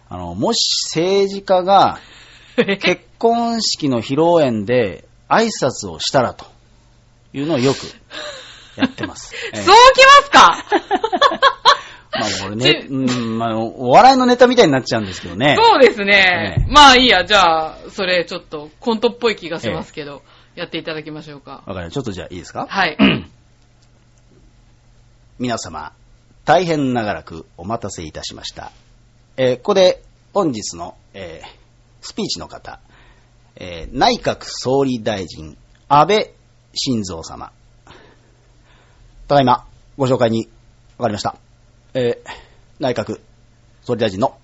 [0.10, 2.00] あの、もし政治家が
[2.82, 6.46] 結婚式の披露宴で挨拶をしたらと
[7.34, 7.78] いうのをよく
[8.76, 9.34] やってます。
[9.54, 11.59] ええそうきますか？
[12.20, 15.56] まあ これね、うん、まあお笑いのネタみたいになっちゃうんですけどね。
[15.58, 16.58] そうですね。
[16.60, 20.22] ええまあいいや、じゃあ、それちょっとコントっぽい気がしますけど、
[20.56, 21.64] やっていただきましょうか。
[21.66, 21.92] わかりました。
[21.92, 22.66] ちょっとじゃあいいですか？
[22.70, 22.98] はい。
[25.40, 25.94] 皆様、
[26.46, 28.72] 大変長らくお待たせいたしました。
[29.38, 30.02] えーここで
[30.34, 31.60] 本日の、えー
[32.02, 32.80] スピーチの方、
[33.56, 36.32] えー内閣総理大臣、安倍
[36.74, 37.52] 晋三様。
[39.28, 39.66] ただいま、
[39.98, 40.50] ご紹介に
[40.98, 41.36] 上がりました。
[41.94, 42.30] えー
[42.80, 43.20] 内閣
[43.82, 44.38] 総理大臣の、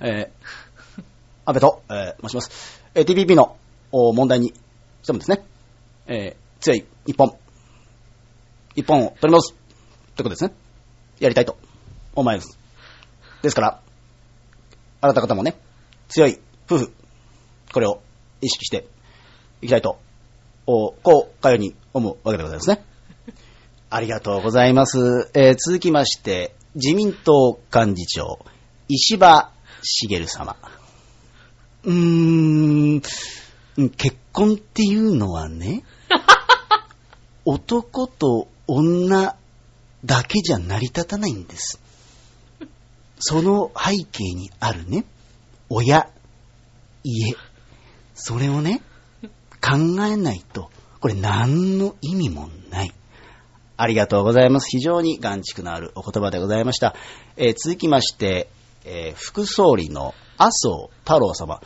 [0.00, 1.02] えー
[1.44, 2.82] 安倍と、えー申します。
[2.94, 3.56] えー TPP の
[3.92, 4.48] 問題に
[5.02, 5.44] してもですね、
[6.06, 7.36] えー強い日本、
[8.74, 9.54] 日本を取り戻す。
[9.54, 9.64] という
[10.16, 10.52] ことですね。
[11.20, 11.56] やりたいと
[12.14, 12.58] 思います。
[13.42, 13.80] ですから、
[15.00, 15.56] あなた方もね、
[16.08, 16.92] 強い夫婦、
[17.72, 18.00] これを
[18.40, 18.86] 意識して
[19.62, 19.98] いきたいと、
[20.66, 22.84] おこう、かように思うわけでございますね。
[23.88, 25.30] ありがとうございます。
[25.34, 28.38] えー続きまして、自民党幹事長、
[28.86, 30.56] 石破茂様。
[31.84, 33.00] うーん、
[33.96, 35.84] 結婚っていうのはね、
[37.46, 39.36] 男と女
[40.04, 41.80] だけじゃ成り立たないんです。
[43.20, 45.06] その背景にあるね、
[45.70, 46.10] 親、
[47.04, 47.36] 家、
[48.14, 48.82] それをね、
[49.62, 52.92] 考えないと、これ何の意味もない。
[53.76, 54.68] ありがとうございます。
[54.70, 56.94] 非常に眼蓄のあるお言葉でございました。
[57.36, 58.48] えー続きまして、
[58.84, 61.60] えー副総理の麻生太郎様。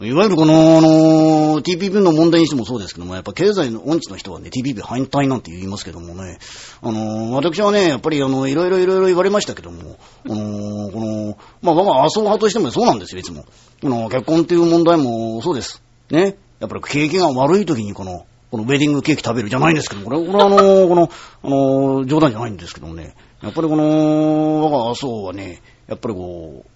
[0.00, 6.38] いわゆるこの、あの、TPP の問題にしてもそうですけども、やっぱ経済の音痴の人はね、TPP 反対なんて言いますけどもね、
[6.82, 13.44] あの、私はね、やっぱりあの、いろいろいろいろ言われましたけども、あの、この、まあ、我が麻生派としてもそうなんですよ、いつも。
[13.84, 15.80] あの、結婚っていう問題もそうです。
[16.10, 16.36] ね。
[16.58, 21.10] やっぱり景気が悪い時にこの、このウェディングケーキ食べるじゃないんですけども、これ、これはあの、この、
[21.42, 26.70] あの、冗談じゃないんですけどもね、やっぱりこの、我が麻生はね、やっぱりこう、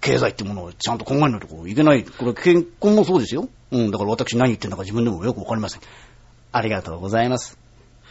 [0.00, 2.04] 経済ってものをちゃんと考えないとこういけない。
[2.04, 3.48] これ結婚もそうですよ。
[3.72, 5.80] うん、だから私何言ってんだか自分でもよくわかりません。
[6.52, 7.58] ありがとうございます。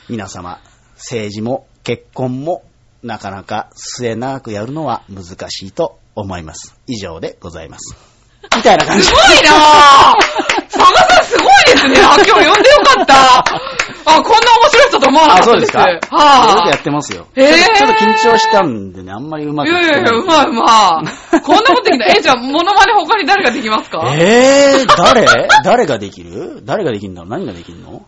[0.09, 0.59] 皆様、
[0.95, 2.65] 政治も結婚も
[3.01, 6.75] なかなか末長くやるのは難しいと思います。
[6.87, 8.12] 以上でございます。
[8.55, 9.11] みたいな感じす。
[9.13, 10.15] ごいなぁ
[10.69, 11.97] 佐賀さんすごいですね。
[12.01, 13.39] あ、今日呼んでよかった。
[14.05, 15.51] あ、こんな面白い人と思わなかあ、ったです。
[15.51, 15.89] そうですか。
[15.89, 17.27] よはくやってますよ。
[17.35, 19.67] へーちょっと緊張したんでね、あんまりうまい。
[19.67, 21.03] くいやいやいや、ういまいうま
[21.37, 21.41] い。
[21.41, 22.05] こんなことできた。
[22.17, 24.13] え、じゃあ、モノマネ他に誰ができますか？
[24.19, 25.25] えー、誰？
[25.63, 26.61] 誰ができる？
[26.63, 28.03] 誰ができるんだろう何ができるの？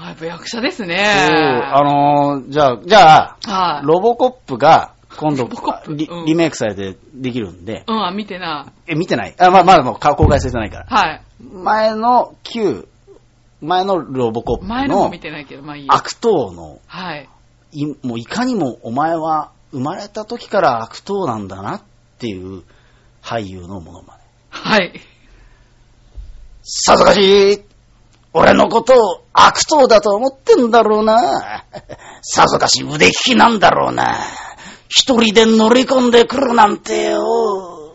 [0.00, 0.96] あやっぱ役者ですそう、ね。
[1.72, 3.86] あのー、じゃあ、じゃあ、はい。
[3.86, 5.48] ロボコップが今度
[5.88, 10.84] リうんリメイクされてできるんで、うん、あ見てなえ、見てないあ、まあ、まだもう公開されてないから。
[10.84, 11.08] い。
[11.08, 11.22] はい。
[11.40, 12.88] 前の旧、
[13.60, 15.94] 前のロボコップの前のも見てないけど、まあいいや。
[15.94, 17.28] 悪党の、はい。
[17.72, 21.82] いもういかにもお前は生まれた時から悪党なんだなっ
[22.18, 22.62] ていう
[23.22, 24.20] 俳優のものまね。
[24.50, 24.92] はい。
[26.62, 27.64] さぞかし、
[28.34, 31.64] 俺のことを悪党だと思ってんだろうな。
[32.22, 34.16] さぞかし腕利きなんだろうな。
[34.94, 37.94] 一人で乗り込んでくるなんてよ。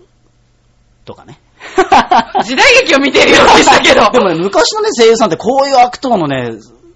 [1.05, 1.39] とかね。
[2.43, 4.09] 時代劇を見ているようでしたけど。
[4.11, 6.53] でもね、昔のね、声優さんってこういう悪党のね、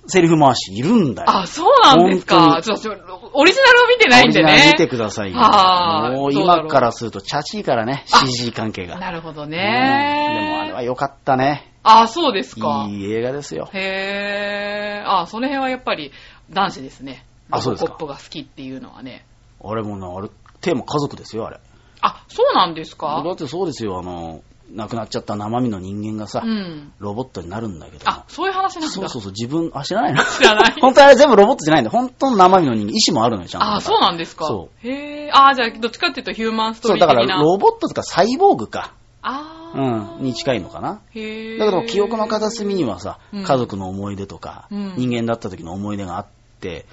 [0.08, 1.30] セリフ回しいるんだよ。
[1.30, 2.60] あ、そうなんですか。
[2.64, 2.94] ちょ、ちょ、
[3.34, 4.78] オリジナルを見てないんでね見。
[4.78, 5.38] てくださいよ。
[5.38, 8.98] はあもう今からするとチャチいからね、あ CG 関係が。
[8.98, 10.74] なるほどうんでもあれね。
[10.74, 11.72] は良かったね。
[11.84, 12.88] あ、そうですか。
[12.90, 13.70] いい映画ですよ。
[13.74, 15.10] へー。
[15.10, 16.12] あ、その辺はやっぱり
[16.50, 17.24] 男子ですね。
[17.52, 19.26] あそうですかロボコップが好きっていうのはね。
[19.63, 20.30] あれもね、あれ、
[20.62, 21.60] テーマ家族ですよ、あれ。
[22.02, 23.21] あ、そうなんですか？
[23.26, 24.41] だってそうですよ、あの、
[24.74, 26.93] 亡くなっちゃった生身の人間がさ、うん。
[27.00, 28.89] ロボットになるんだけどあ、そういう話なんだ。
[28.89, 30.24] そうそうそう、自分、あ、知らないの？
[30.24, 30.74] 知らない？
[30.82, 31.97] 本当はあれ全部ロボットじゃないんだよ。
[31.97, 33.67] 本当の生身の人間、意志もあるのよ、ちゃんと。
[33.76, 34.45] あ、そうなんですか？
[34.47, 35.30] そへー。
[35.34, 37.21] あ、じゃあ、どっちかっていうとヒューマンストそう、ーリー的な。
[37.24, 38.93] だからロボットとかサイボーグか。
[39.24, 41.02] あうん、に近いのかな。
[41.13, 41.60] へー。
[41.60, 46.32] だけど、記憶の片隅にはさ、うん家族の思い出とか、うん人間だった時の思い出があって、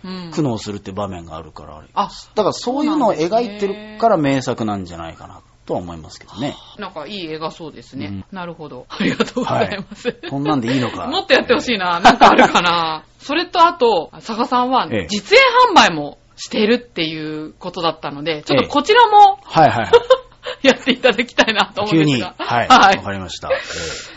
[0.05, 1.89] うん苦悩するって場面があるから、あれ。
[1.95, 6.57] あ、だからそういうのを描いてるから名作なんじゃないかなとは思いますけどね。
[6.79, 8.07] なんかいい映画そうですね。
[8.07, 8.87] うんなるほど。
[8.89, 10.13] ありがとうございます。
[10.31, 11.07] こんなんでいいのか。
[11.07, 12.01] もっとやってほしいな。
[12.01, 13.05] なんかあるかな。
[13.19, 19.91] それとあと、佐賀さんはええ実演販売もしているっていうことだったので、ちょっとこちらもはいはいはい。
[20.63, 22.13] やっていただきたいなと思うん急に。
[22.15, 22.35] ですが。
[22.39, 22.69] はい。
[22.69, 23.51] わ、はいかりました。
[23.53, 23.57] え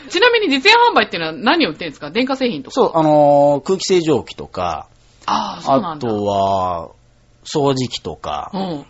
[0.08, 2.10] えちなみに実演販売っていうのは何を売ってるんですか？
[2.12, 2.74] 電化製品とか。
[2.74, 4.88] そう、あのー空気清浄機とか、
[5.26, 6.08] ああ、そうなあんだ。
[6.08, 6.92] とは、
[7.44, 8.86] 掃除機とか、うん。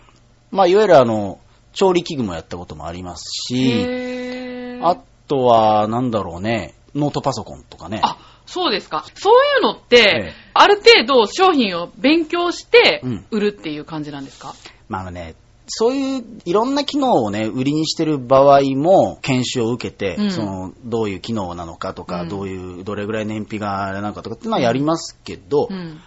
[0.51, 1.39] まあ、いわゆるあの、
[1.73, 8.01] 調理器具もやったこともありますし、あとは、なんだろうね、ノートパソコンとかね。
[8.03, 9.05] あ、そうですか。
[9.15, 14.53] そういうのって、ええある程度商品を勉強してうん売るっていう感じなんですか、
[14.89, 15.35] まああのね、
[15.67, 26.01] そういういろんな機能をね、売りにしてる場合も研修を受けて、うんその、どういう機能なのかとか、うんどういう、どれぐらい燃費があれなのかとかっていうのはやりますけど、うん。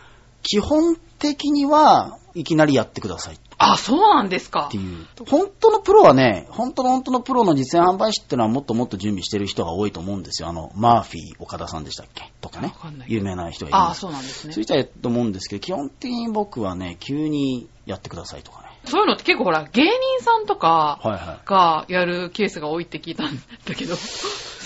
[0.44, 4.76] 基本的にはいきなりやってくださいっあ、そうなんですかて。
[4.76, 5.07] いう。
[5.28, 10.48] 本当のプロはね、本当の本当のプロの実演販売士ってのはもっともっと準備してる人が多いと思うんですよ。
[10.48, 12.30] あの、マーフィー岡田さんでしたっけ？
[12.40, 12.92] とかねわか。
[13.07, 14.66] 有名な人がいるんあそうなんですねそういう。
[14.66, 18.68] 人はいると思うんですけど、基本的に僕はね、急にやってくださいとかね。
[18.87, 21.46] そういうのって結構ほら、芸人さんとかはいはい。
[21.46, 23.94] がやるケースが多いって聞いたんだけど、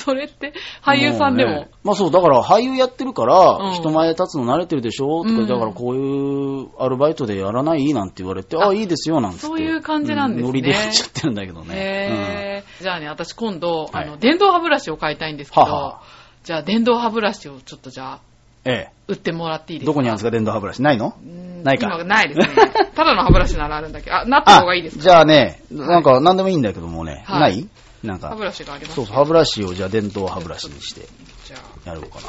[0.09, 1.51] それって俳優さんでも。
[1.51, 3.75] うねまあそう、だから俳優やってるから、うん。
[3.75, 5.47] 人前立つの慣れてるでしょとか、うん。
[5.47, 9.40] だからこういうアルバイトでやらないなんて言われて、ああいいですよなんて。
[9.40, 10.47] そういう感じなんですね。
[10.47, 11.75] ノリでやっちゃってるんだけどね。
[11.77, 12.83] へー。
[12.83, 14.05] じゃあね、私今度、はい。
[14.05, 16.03] あの、電動歯ブラシを買いたいんですけど、はは
[16.44, 18.21] じゃあ電動歯ブラシをちょっとじゃあ、
[18.64, 18.90] うんえ。
[19.07, 19.81] 売ってもらっていいえ。
[19.81, 19.92] ですか？
[19.92, 20.83] どこにあるんですか、電動歯ブラシ。
[20.83, 21.14] ないの？
[21.23, 21.62] うん。
[21.62, 21.87] ないか。
[21.87, 22.73] 今ないですね。
[22.94, 25.03] ただの歯ブラシならあるんだけど、あ、なった方がいいですか？
[25.03, 27.40] じゃあね、なんか何でもいいんだけどもね、はい。
[27.40, 27.68] ない？
[28.03, 31.09] なんか歯ブ、ラシがありますそうそう、歯ブラシをじゃあ電動歯ブラシにして
[31.45, 31.57] じゃ
[31.87, 32.27] あ、やろうかな。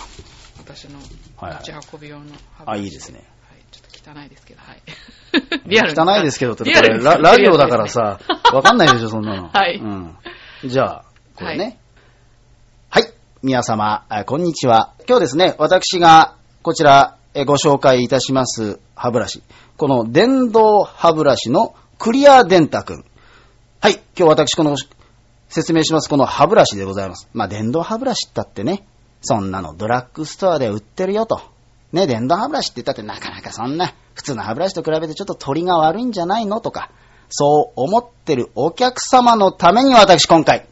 [0.58, 1.00] 私の
[1.38, 2.26] はいはい持ち運び用の
[2.58, 2.82] 歯ブラシ。
[2.82, 3.24] あいいですね。
[3.48, 4.82] はい、ちょっと汚いですけど、はい。
[5.70, 8.20] リアルに汚いですけどって、これララジオだからさ、
[8.54, 9.50] わかんないでしょ、そんなの。
[9.54, 10.18] はいうん。
[10.66, 11.06] じゃあ、
[11.36, 11.80] これはね。
[12.90, 13.14] はい。
[13.44, 14.94] 皆様、あこんにちは。
[15.08, 19.44] 今日ですね、私がこちらえご紹介いたします歯ブラシ。
[19.78, 23.06] この電動歯ブラシのクリアデンタ君。
[23.80, 23.94] はい。
[23.94, 24.76] 今日私この
[25.50, 27.28] 説明しますこの歯ブラシでございます。
[27.34, 28.86] まあ、電動歯ブラシったってね、
[29.22, 31.42] そんなのドラッグストアで売ってるよと。
[31.92, 36.92] ね、電動歯ブラシって言ったってなかなかそんな、普通の歯ブラシと比べてちょっと鳥が悪いんじゃないのとか、
[37.30, 40.68] そう思ってるお客様のために私今回、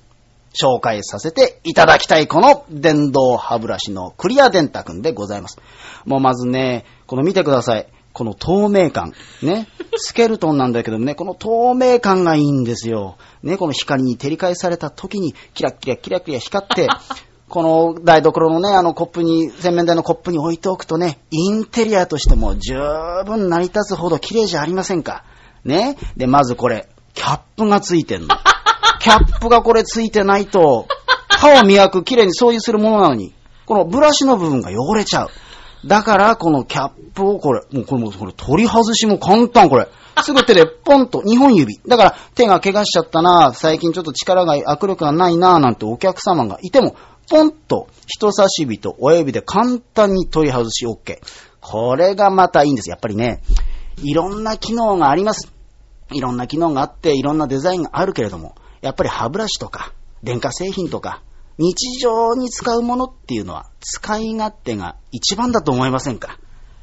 [0.54, 5.60] 紹介させていただきたいこの電動歯ブラシのクリア電卓でございます。
[6.06, 7.88] もうまずね、この見てください。
[8.18, 9.14] この透明感。
[9.44, 9.68] ね。
[9.96, 13.18] スケルトンなんだけどもね、この透明感がいいんですよ。
[13.44, 16.88] ね、この光に照り返された時に、キラッキラキラキラ光って、
[17.48, 22.74] この台所のね、あのコップに、洗面台のコップに置いておくとね、インテリアとしても十
[23.24, 25.24] 分成り立つほど綺麗じゃありませんか。
[25.64, 25.96] ね。
[26.16, 28.30] で、まずこれ、キャップがついてんの。
[29.00, 30.88] キャップがこれついてないと、
[31.30, 33.36] 歯を磨く、綺麗に掃除するものなのに、
[33.68, 35.30] このブラシの部分が汚れちゃう。
[35.86, 39.88] だから、このキャップをこれ、もうこれもうこれ取り外しも簡単、これ。
[40.24, 41.80] すぐ手でポンと、2本指。
[41.88, 46.96] だから、手が怪我しちゃったな、最近ちょっと力が、握力がないな、なんてお客様がいても、
[47.30, 51.20] ポンと人差し指と親指で簡単に取り外し OK。
[51.60, 52.90] これがまたいいんです。
[52.90, 53.42] やっぱりね、
[54.02, 55.52] いろんな機能があります。
[56.12, 59.92] いろんな機能があって、いろんなデザインがあるけれども、やっぱり歯ブラシとか、
[60.24, 61.22] 電化製品とか、
[61.58, 66.38] 日常に使うものっていうのは、使い勝手が一番だと思いませんか？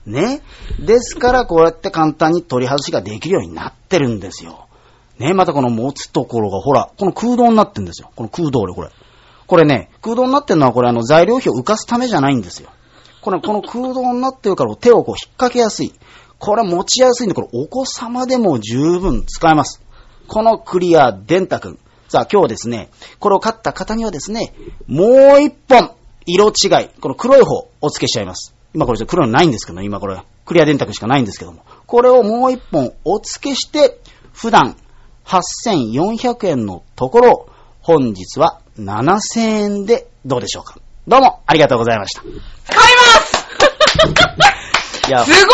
[0.07, 0.43] ね。
[0.79, 4.67] ですから、こうやって簡単に取り外しができるようになってるんですよ。
[5.19, 5.33] ね。
[5.35, 8.11] またこの持つところが、ほら、この空洞になってるんですよ。
[8.15, 8.91] この空洞で、これ。
[9.47, 12.71] これね、空洞になってるのは、これあの、材料費を浮かすためじゃないんですよ。
[13.21, 15.93] これ、この空洞になってるから、手をこう引っ掛けやすい。
[16.39, 19.81] これ持ちやすいんで、これお子様でも十分使えます。
[20.29, 21.79] このクリア電卓君。
[22.09, 24.55] さあ今日ですね、これを買った方にはですね、
[24.87, 25.93] もう一本、
[26.27, 28.55] 色違い、この黒い方、お付けしちゃいます。
[28.75, 31.65] 今これ黒のないんですけど、ね今これ、クリア電卓しかないんですけども。
[31.87, 34.01] これをもう一本お付けして、
[34.33, 34.77] 普段
[35.25, 37.49] 8400円のところ、
[37.81, 40.79] 本日は7000円でどうでしょうか。
[41.07, 42.23] どうもありがとうございました。
[42.23, 42.37] 買い
[44.37, 44.51] ます
[45.09, 45.53] いやす、ご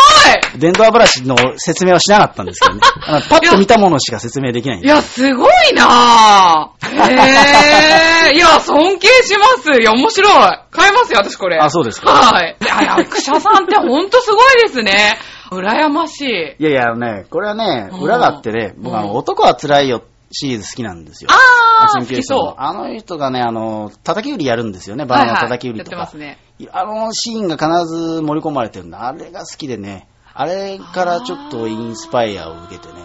[0.57, 2.81] い電動歯ブラシの説明はしなかったんですけどね。
[3.07, 4.87] あのパッと見たものしか説明できないんで。
[4.87, 6.87] いや、すごいなぁ。
[6.87, 8.33] へぇー。
[8.33, 9.79] いや、尊敬します。
[9.79, 10.31] いや、面白い。
[10.71, 11.57] 買いますよ、私これ。
[11.57, 12.55] あそうですかはい。
[12.61, 15.17] いや、役者さんってほんとすごいですね。
[15.51, 16.55] 羨ましい。
[16.59, 21.29] いやいや、あのね、これはね、うん裏があってね、僕あうんの、男は辛いよシリーズ好きなんですよ。
[21.31, 22.61] あー、好きそう。
[22.61, 25.97] あの人がね、あの、叩き売りやるんですよね、バナナ叩き売りとか。
[25.97, 26.37] やってますね。
[26.71, 29.07] あのシーンが必ず盛り込まれてるんだ。
[29.07, 33.01] あれが好きでね、あれからちょっとインスパイアを受けてね。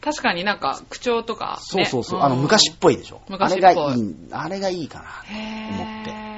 [0.00, 1.62] 確かになんか、口調とか、ね。
[1.62, 3.20] そうそうそう、んあの、昔っぽいでしょ。
[3.28, 5.04] 昔っぽいあれがいい、あれがいいかな。
[5.70, 6.32] 思って。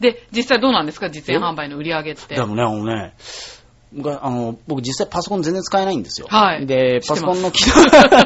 [0.00, 1.08] で、実際どうなんですか？
[1.08, 2.34] 実演販売の売り上げって。
[2.34, 3.14] でもね、あのね、
[3.92, 6.26] 僕あの、僕実際パソコン全然使えないんですよ。
[6.28, 7.74] はいで、パソコンの機能、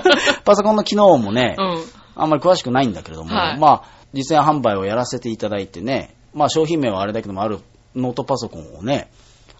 [0.45, 1.85] パソコンの機能もね、うん。
[2.17, 3.83] あんまり詳しくないんだけれども、はいまあ、
[4.15, 7.61] 実演販売をやらせていただいてね、まあ商品名はあれだけども、ある
[7.95, 9.11] ノートパソコンをね、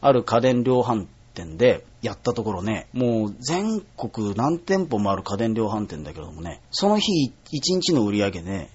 [0.01, 8.71] ある家電量販店でやったところね、もう全国何店舗もある家電量販店だけれどもね、その日1日の売り上げね、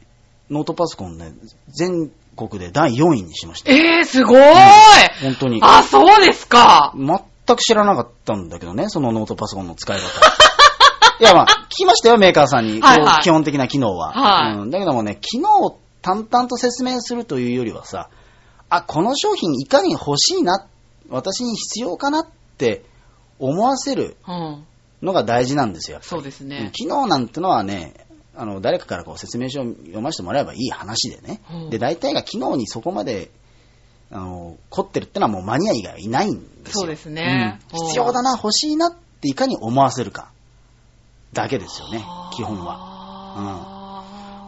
[0.50, 1.34] ノートパソコンね、
[1.68, 3.72] 全国で第4位にしました。
[3.72, 4.44] えー、すごーい、
[5.22, 5.60] 本当に。
[5.62, 6.94] あ、そうですか。
[6.96, 10.04] 全く知らなかったんだけどね、そのノートパソコンの使い方。
[11.20, 12.82] いや、まあ、聞きましたよ、メーカーさんに。
[12.82, 14.12] はいはい基本的な機能は。
[14.12, 18.10] はいうん、だけどもね、機能を淡々と説明するというよりはさ、
[18.70, 20.68] あ、この商品いかに欲しいな、
[21.10, 22.28] 私に必要かなっ
[22.58, 22.84] て
[23.40, 24.66] 思わせるうん。
[25.02, 26.00] のが大事なんですよ。
[26.02, 26.70] そうですうんね。
[26.74, 31.42] 機能なんてのはね、あの、誰かからこう説明書を読ませてもらえばいい話でね。
[31.52, 33.32] うんで、大体が機能にそこまで、
[34.12, 36.82] あの、凝ってるってのはもうマニア以外はいないんですよ。
[36.82, 40.32] そうですねうん必要だな、欲しいなっていかに思わせるか。
[41.34, 42.04] だけですよね、
[42.36, 42.78] 基本は。
[42.78, 43.73] は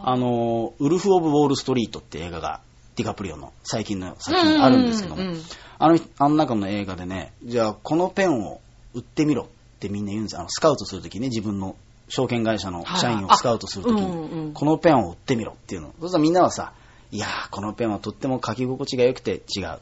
[0.08, 2.60] あの、ウルフ・オブ・ウォール・ストリートって映画が、
[2.94, 5.42] ディカプリオの最近の作品あるんですけども、うんうんうん
[5.78, 8.60] あの、あの中の映画でね、じゃあこのペンを
[8.94, 11.74] 売ってみろってみんな言うんですあの、スカウトするときね、自分の
[12.08, 15.88] 証券会社の社員をスカウトするときに、このペンを売ってみろっていうの。
[15.88, 16.72] そうするとみんなはさ、
[17.10, 19.40] いやー、このペンはとっても書き心地が良くて違う。
[19.50, 19.74] じゃ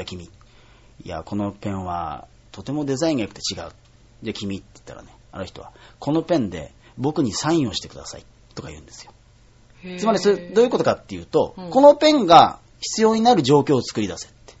[0.00, 0.24] あ君。
[0.24, 0.28] い
[1.04, 3.72] や、このペンはとてもデザインが良くて違う。
[4.22, 8.24] じゃあ君って言ったらね、あの人は、このペンで僕にサインをしてください
[8.54, 9.12] とか言うんですよ。
[9.98, 11.70] つまりそれどういうことかっていうと、うん。
[11.70, 14.54] このペンが必要になる状況を作り出せって。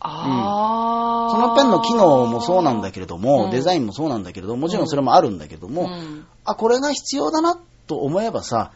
[0.00, 1.30] あー。
[1.30, 3.50] そのペンの機能もそうなんだけれども、うん。
[3.50, 6.26] デザインもそうなんだけれども、もちろんそれもあるんだけども、うん。
[6.44, 8.72] あ、これが必要だなと思えばさ、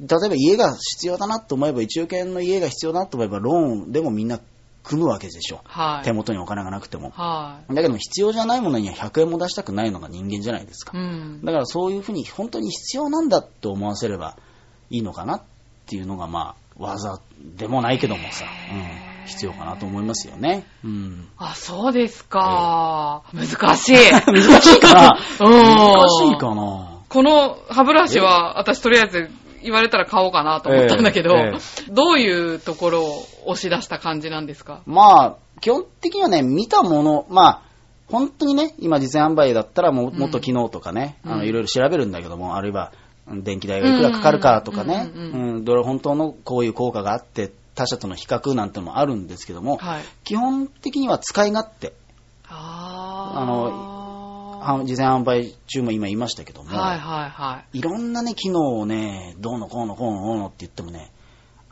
[0.00, 4.40] 例えば家が必要だなと思えば、1億円の家が必要だなと思えば、ローンでもみんな
[4.84, 5.60] 組むわけでしょ。
[5.64, 6.04] はい。
[6.04, 7.10] 手元にお金がなくても。
[7.10, 11.00] はだけど必要じゃないものには100円も出したくないのが人間じゃないですかい。。
[11.00, 11.44] うん。
[11.44, 14.36] だからそういうふうに本当に必要なんだって思わせれば
[14.90, 15.42] いいのかなっ
[15.86, 17.20] ていうのがまあ技
[17.56, 20.66] でもないけどもさ、うん、必要かなと思いますよね。
[20.84, 21.28] うん。
[21.38, 23.22] あ、そうですか。
[23.32, 23.96] 難しい。
[24.12, 29.30] 難しいかなうん難しいかなこの歯ブラシは、私とりあえず
[29.64, 34.82] 言われたら買おうかなと思ったんだけど、ええどういうところを押し出した感じなんですか？
[34.86, 37.62] まあ、基本的にはね、見たもの、まあ、
[38.08, 40.18] 本当にね、今実演販売だったらもうん。
[40.18, 41.32] もっと機能とかね、うん。
[41.32, 42.92] あのいろいろ調べるんだけども、あるいは
[43.26, 45.10] うん電気代がいくらかかるかとかね、
[45.62, 50.02] どれ本当のこういう効果があって、他社との比較なんてのもあるんですけども、はい。
[50.24, 51.94] 基本的には使い勝手、
[52.46, 53.93] ああの
[54.64, 61.12] は実演販売中も今言いましたけども、はいはいはいろんなね、機能をね、どうのこうのこうのこうのって言ってもね、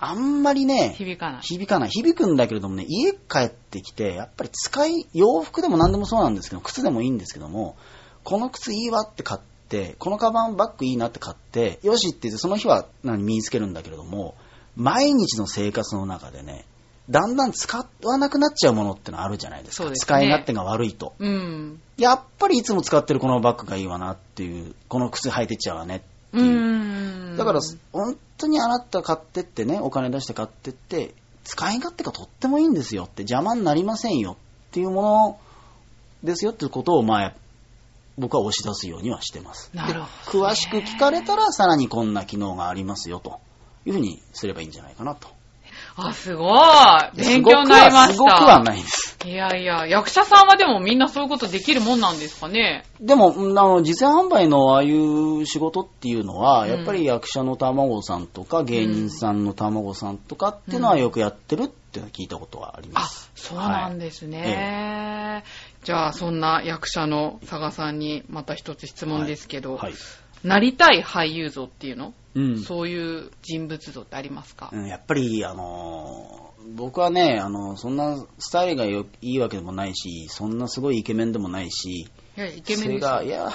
[0.05, 1.41] あんまりねい。、響かない。
[1.43, 1.89] 響かない。
[1.89, 7.77] 響くんだけれどもね、家帰ってきて、やっぱり使い、洋服でも何でもそうなんですけど、靴でもいいんですけども、
[8.25, 14.35] この靴いいわって買って、このカバンバッグいいなって買って、よしって言ってその日は何身につけるんだけれども、
[14.75, 16.65] 毎日の生活の中でね、
[17.11, 19.85] だんだん使わなくなっちゃうものってのあるじゃないですか。
[19.85, 21.15] すね使い勝手が悪いと。
[21.19, 21.81] うん。
[21.97, 26.07] やっぱりいつも使ってるこのバッグがいいわなっていう、この靴履いてっちゃうわねって
[26.39, 27.35] ういう。
[27.35, 27.37] ん。
[27.37, 27.61] だから、
[27.93, 34.37] 本当にあなた買ってってね、お金出して買ってって、使い勝手がとってもいいんですよって、邪魔になりませんよ
[34.69, 35.39] っていうもの
[36.23, 37.35] ですよっていうことを、まあ、
[38.17, 39.71] 僕は押し出すようにはしてます。
[39.75, 43.41] なるほどねで詳しく聞かれたら、さらにこんな機能がありますよと
[43.85, 45.29] いうふうにすればいいんじゃないかなと。
[45.97, 46.59] あ、すごい。
[47.17, 48.13] 勉強になりました。
[48.15, 49.19] すごくはすごくはないです。
[49.25, 52.85] いやいや、役者さんはでもみんなそういうことできるもんなんですかね。
[53.01, 65.45] でも、うんあの、実演販売のああいう仕事っていうのは、うんやっぱり役者の卵さんとか芸人さんの卵さんとかっていうのはよくやってるっていうのは聞いたことはありまあす。、そうなんですね。
[65.85, 69.95] じゃあ、そんな役者の佐賀さんにまた一つ質問ですけど、はい。
[70.43, 72.63] なりたい俳優像っていうの、うん。
[72.63, 83.51] そういう人物像ってありますか、うんやっぱり、あのー僕はね、あのそんなスタイルがよいいわけでもないし、そんなすごいイケメンでもないし、いや、イケメンです背が、よいや、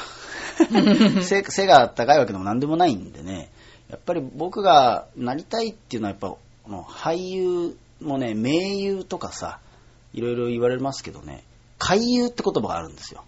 [1.24, 3.50] 背背が高いわけでも何でもないんでね、
[3.90, 9.60] やっぱり僕がなりたいっていうのは、やっぱ、この俳優もね、名優とかさ、
[10.14, 11.44] いろいろ言われますけどね、
[11.78, 13.24] 怪優って言葉があるんですよ。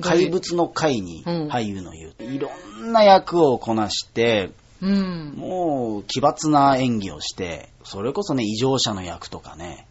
[0.00, 2.14] 怪物の怪にうん俳優の優。
[2.20, 5.34] いろんな役をこなして、うん。
[5.36, 9.86] もう奇抜な演技をして、それこそね、異常者の役とかね、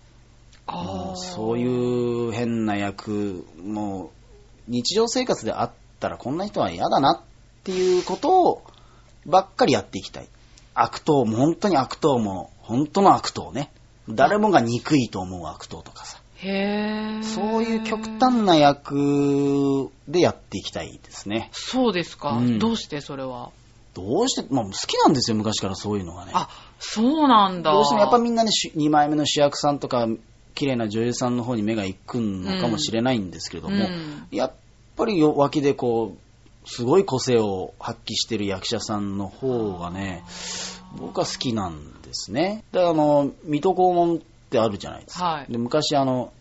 [0.67, 1.59] もうそうう。
[1.59, 4.09] いう変な役、もう
[4.67, 7.21] 日常生活であったらこんな人は嫌だなっ
[7.63, 8.63] ていうことを
[9.25, 10.27] ばっかりやっていきたい。
[10.73, 13.71] 悪党も本当に悪党も本当の悪党ね。
[14.09, 16.21] 誰もが憎いと思う悪党とかさ。
[16.38, 17.23] へー。
[17.23, 21.49] そういう極端な役でやっていきたいですね。
[21.51, 23.51] そうですか、うんどうしてそれは
[23.97, 26.31] どうして、まあ好きなんですよ、昔からそういうのがね。
[26.35, 27.73] あ、そうなんだ。
[27.73, 30.07] どうしてもやっぱみんなね、2枚目の主役さんとか、
[30.53, 34.53] 綺麗な女優さんの方に目が行くのかもしれないんですけれども、うんやっ
[34.95, 40.23] ぱりよ脇でこう、すごい個性を発揮してる役者さんの方がね、
[40.99, 42.63] 僕は好きなんですね。
[42.71, 44.19] で、あの、水戸黄門っ
[44.49, 45.25] てあるじゃないですか。
[45.25, 46.33] はいで昔、あの、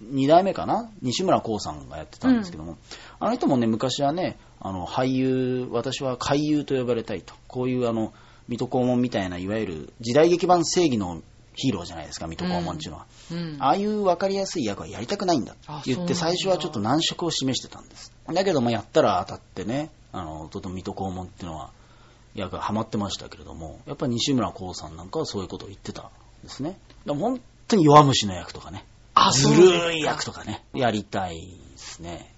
[0.00, 0.90] 二代目かな？
[1.02, 2.76] 西村光さんがやってたんですけども、
[3.20, 7.34] あの人もね、昔はね、あの、俳優、私は怪優と呼ばれたいと。
[7.48, 8.12] こういうあの、
[8.48, 11.22] 水戸黄門みたいな、いわゆる時代劇版正義の
[11.54, 13.06] ヒーローじゃないですか、水戸黄門っていうのは。
[13.32, 13.56] うん。
[13.60, 18.12] ああいう分かりやすい役はやりたくないんだってあ言って、最初はちょっと難色を示してたんです。
[18.26, 21.70] だけども、やったら当たってね、あの、とても水戸黄門っていうのは、
[22.34, 26.10] 役がハマってましたけれども、やっぱり西村光さんなんかはそういうことを言ってたん
[26.42, 26.78] ですね。
[27.06, 28.84] でも本当に弱虫の役とかね、
[29.14, 32.33] あずるい役とかね、やりたいですね。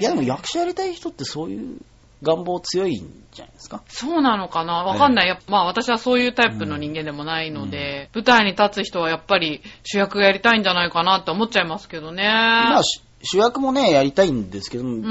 [0.00, 1.78] いやでも役者やりたい人ってそういう
[2.22, 3.82] 願望強いんじゃないですか？
[3.88, 4.84] そうなのかな？
[4.84, 5.28] わかんない。
[5.28, 12.24] やっぱまあ私はそういうタイプの人間でもないので、舞台に立つ人はやっぱり主役やりたいんじゃないかなって思っちゃいますけどね。
[12.24, 15.04] まあ、し主役もね、やりたいんですけども、ん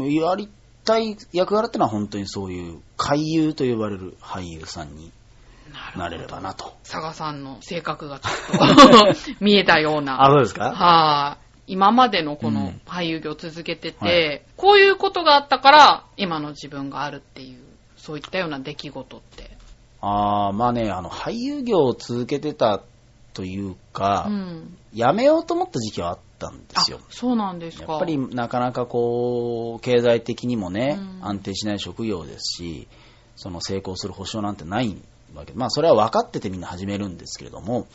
[0.00, 0.48] うんやり
[0.84, 5.10] たい役柄ってのは本当にそういう俳優と呼ばれる俳優さんに
[5.96, 6.74] なれればなと。
[6.84, 10.22] 佐賀さんの性格がちょっと 見えたような。
[10.28, 10.72] そうですか？
[10.72, 11.41] はい。
[11.66, 17.58] 今までのこのうん俳優業を続けてて、はいこういうことがあったから、今の自分があるっていう、
[17.96, 19.50] そういったような出来事って。
[20.00, 22.82] ああ、まあね、あの、俳優業を続けてた
[23.34, 24.76] というか、うん。
[24.92, 27.92] 辞めようと思った時期はあったんであすよ。、そうなんですか。
[27.92, 32.88] やっぱりなかなかこう、経済的にもね、うん安定しない職業ですし、
[33.36, 34.96] その成功する保証なんてない
[35.34, 37.86] わけで、まあそれは分かっててみんな始めるんですけれども、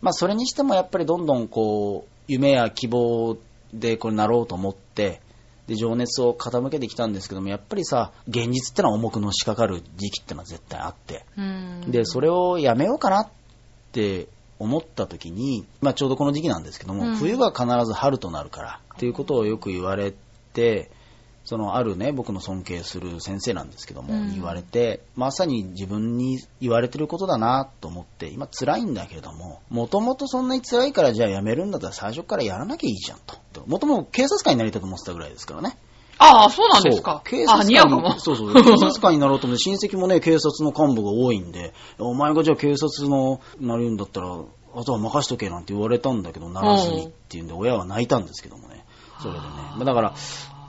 [0.00, 3.36] まあそれにしてもやっぱりどんどんこう、夢や希望
[3.72, 5.20] でこれなろうと思って、
[5.66, 11.90] で、情熱を傾けてきたんですけども、やっぱりさ、現実ってのは重くのしかかる時期ってのは絶対あって、うん。
[11.90, 13.28] で、それをやめようかなっ
[13.92, 20.14] て思った時に、まあちょうどこの時期なんですけども、うん冬が必ず春となるからっていうことをよく言われ
[20.52, 20.90] て、
[21.46, 33.36] そのあるね、僕の尊敬する先生なんですけども、うん言われて、まさに自分に言われてることだなと思って、今辛いんだけれども、もともとそんなに辛いからじゃあやめるんだったら最初からやらなきゃいいじゃんと。
[33.66, 35.78] もともと警察官になりたいと思ってたぐらいですからね。
[36.18, 37.22] ああ、そうなんですか？
[37.24, 38.18] 警察官似合うかも。
[38.18, 38.54] そうそう。
[38.54, 44.28] 警察官になろうと思って、親戚もね、警察の幹部が多いんで、お前がじゃあ警察のなるんだったら、
[44.74, 48.84] あとは任しとけなんて言われたんだけど、ならずにっていうんで、親は泣いたんですけどもね。
[49.20, 49.46] それでね。
[49.46, 50.14] まあだから、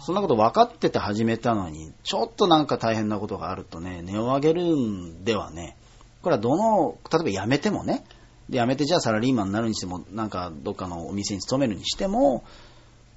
[0.08, 5.76] そんなこと分かってて始めたのに、ちょっとなんか大変なことがあるとね、値を上げるんではね、
[6.22, 8.06] これはどの、例えば辞めてもね、
[8.48, 12.46] で辞めてじゃあサラリーマンになるにしても、なんかどっかのお店に勤めるにしても、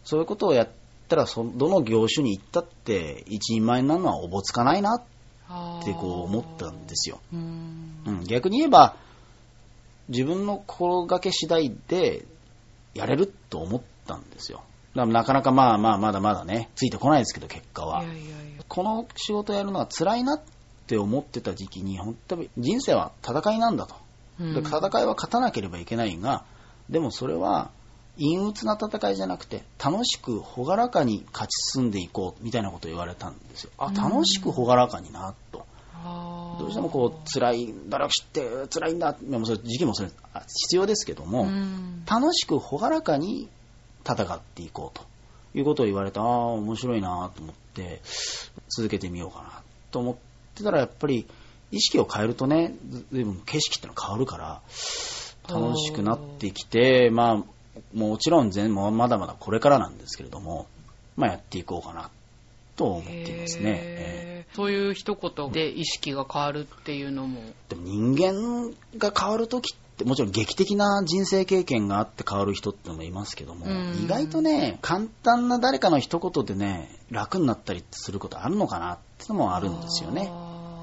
[0.03, 0.68] そういうことをやっ
[1.09, 7.20] たらそ、どの業種に行ったって、一人前になるのはおぼつかないなってこう思ったんですよ。
[7.32, 8.03] うん。
[8.05, 8.97] うん、逆に言えば、
[10.09, 12.26] 自分の心がけ次第で
[12.95, 14.64] やれると思ったんですよ。
[14.95, 18.03] だからなかなかまあまあまだまだね、ついてこないですけど、結果は。
[18.03, 18.26] いやいやい
[18.57, 18.64] や。
[18.68, 20.41] この仕事やるのは辛いなっ
[20.86, 23.95] て思ってた時期に、本当に人生は戦いなんだと。
[24.41, 26.45] うんで戦いは勝たなければいけないが、
[26.88, 27.70] でもそれは
[28.18, 33.70] 陰鬱な戦いじゃなくて、楽しく朗らかに勝ち進んでいこうみたいなことを言われたんですよ。
[33.78, 35.66] あ、楽しく朗らかにな、と。
[36.59, 43.49] どうしてもこう、辛い、努力して辛いんだ、まあそれ時期もそれあ必要ですけども、うん楽しく朗らかに
[44.05, 45.05] 戦っていこうと
[45.59, 48.01] いうことを言われて、ああ、面白いなと思って、
[48.69, 50.17] 続けてみようかなと思っ
[50.55, 51.27] てたら、やっぱり
[51.73, 54.63] 意識を変えるとね、ずずいぶん景色ってのは変わるから、
[55.49, 57.45] 楽しくなってきて、まあ、
[57.95, 60.67] もちろん全まだまだこれからなんですけれども、
[61.17, 62.11] まあやっていこうかな
[62.77, 63.63] と思っていますね。
[63.65, 67.41] えへーそういう一言で意識が変わるっていうのも。
[67.41, 80.31] ーでも人間が変わるときって、もちろん劇的な人生経験があって変わる人ってのもいますけども、うん意外とね、簡単な誰かの一言でね、楽になったりすることあるのかなってのもあるんですよね。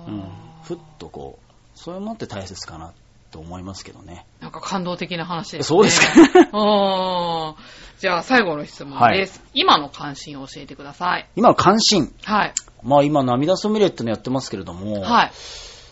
[0.07, 0.24] うん。
[0.63, 2.93] ふっとこう、そういうものって大切かな
[3.32, 4.26] と思いますけどね。
[4.39, 5.78] なんか感動的な話ですね。
[5.78, 6.13] そうですか
[7.99, 9.43] じゃあ最後の質問です。
[9.53, 11.28] 今の関心を教えてください。
[11.36, 12.13] 今の関心。
[12.24, 12.53] はい。
[12.84, 15.32] まあ今、涙ソミレってのやってますけれども、はい。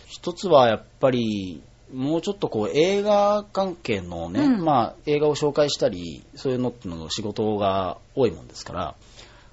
[0.08, 1.62] 一つはやっぱり、
[1.96, 8.96] もうちょっとこう映画関係のね、うんまあ映画を紹介したり、そういうのっていうのが仕事が多いもんですから、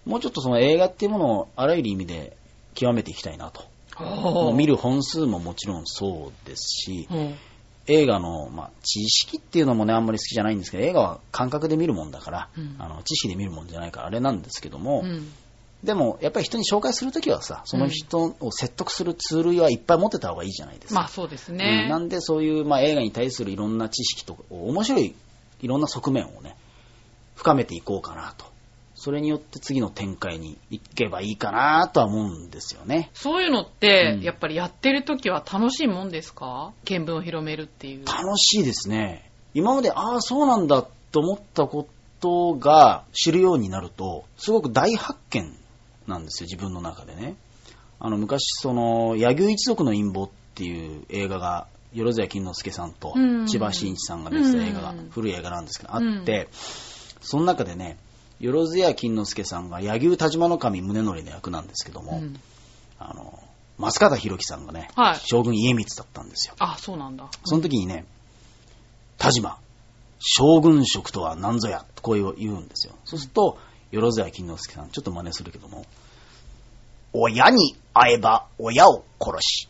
[0.04, 2.36] もうちょっとその映画っていうものをあらゆる意味で
[2.74, 3.64] 極めていきたいなと。
[4.00, 4.72] もう見る。
[4.72, 7.34] る本数ももちろんそうですし、うん
[7.88, 15.32] 映画の、まあ、知識っていうのもね、あんまり好きじゃないんですけど、映画は感覚で見るもんだから、うんあの知識で見るもんじゃないからあれなんですけども、うん
[15.82, 21.00] でもやっぱり人に紹介するときはさ、その人を説得するツールはいっぱい持ってた方がいいじゃないですか。
[21.00, 21.88] まあそうですうんね。
[21.88, 25.14] なんでそういう、まあ、映画に対するいろんな知識と面白い
[25.60, 26.56] いろんな側面をね
[27.34, 28.44] 深めていこうかなと
[28.94, 33.10] それによって次の展開に行けばいいかなとは思うんですよね。
[33.14, 36.72] そういうのって、うんやっぱりやってる時は楽しいもんですか？
[36.84, 38.06] 見聞を広めるっていう。
[38.06, 39.28] 楽しいですね。
[39.54, 41.88] 今まで、ああ、そうなんだと思ったこ
[42.20, 45.52] とが知るようになると、すごく大発見
[46.12, 47.36] なんですよ、自分の中でね。
[47.98, 56.48] あの、昔、その、柳生一族の陰謀っていう映画が、よろずや金之助さんとうん千葉真一さんが出てた映画がうん、古い映画なんですけど、あうんって、
[57.20, 57.98] その中でね、
[58.40, 62.40] よろずや金之助さんが柳生田島の神宗則の役なんですけども、うん
[62.98, 63.38] あの、
[63.78, 66.54] 松方弘樹さんがね、はい将軍家光だったんですよ。
[66.58, 67.28] あ、そうなんだ。
[67.44, 68.04] その時にね、
[69.18, 69.58] 田島、
[70.18, 72.94] 将軍職とは何ぞや、とこう言うんですよ。
[73.04, 73.58] そうすると、
[73.92, 75.84] よろずや金之助さん、ちょっと真似するけども、
[77.12, 79.68] 親に会えば親を殺し、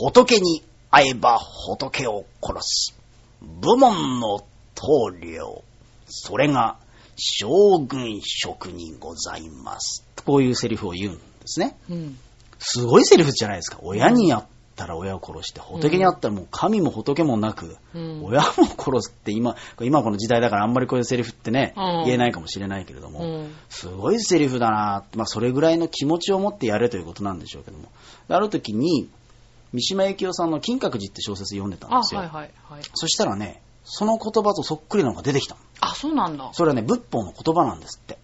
[0.00, 2.96] 仏に会えば仏を殺す。
[3.42, 4.46] 部門の
[4.76, 5.64] 棟梁、
[6.06, 6.78] それが
[7.16, 10.04] 将軍職にございます。
[10.24, 11.76] こういうセリフを言うんですね。
[11.90, 12.18] うん。
[12.60, 13.78] すごいセリフじゃないですか。
[13.82, 14.44] 親に会っ
[14.78, 18.46] たら親を殺して、仏に会ったらもう神も仏もなく、うん親も
[18.78, 27.88] 殺すって今、今この時代だからあんまりこういうセリフってね、うん言えないかもしれないけれども、うんすごいセリフだなまあそれぐらいの気持ちを持ってやれということなんでしょうけども。
[28.28, 29.08] ある時に、
[29.72, 32.20] 三島由紀夫さんの金閣寺って小説読んでたんあ、ですよ。
[32.20, 32.82] はいはいはい。
[32.94, 35.60] そしたらね、その言葉とそっくりなのが出てきたの。
[35.80, 36.50] あ、そうなんだ。
[36.52, 38.18] それはね、仏法の言葉なんですって。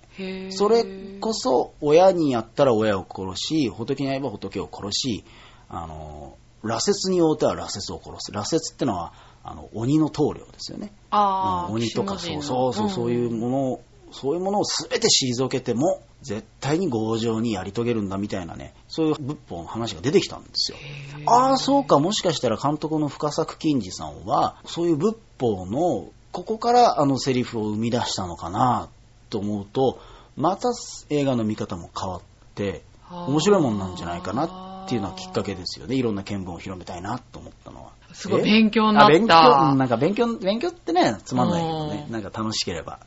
[0.50, 0.84] それ
[1.20, 5.24] こそ親にやったら親を殺し、仏に会えば仏を殺し、
[5.68, 8.32] あの、羅刹に応ては羅刹を殺す。
[8.32, 9.12] 羅刹ってのは、
[9.42, 10.92] あの、鬼の棟梁ですよね。
[11.10, 20.78] あーうん鬼とか、そう鬼そうそう、のそういうものを、そういうものを全て退けても、絶対に強情にやり遂げるんだみたいなね、そういう仏法の話が出てきたんですよ。
[21.26, 28.88] ああ、そうか、もしかしたら監督の深作金次さんは、そういう仏法の、ここからあのセリフを生み出したのかな
[29.28, 29.98] と思うと、
[30.36, 30.70] また
[31.10, 32.20] 映画の見方も変わっ
[32.54, 34.46] て、面白いもんなんじゃないかな
[34.84, 35.96] っていうのはきっかけですよね。
[35.96, 37.90] いろんな見聞を広めたいなと思ったのは。
[38.12, 38.44] すごいえ？
[38.44, 39.34] 勉強になったあ勉強、
[39.72, 42.10] うんなんか勉強、勉強ってね、つまんないけどねう。
[42.10, 43.00] んなんか楽しければ。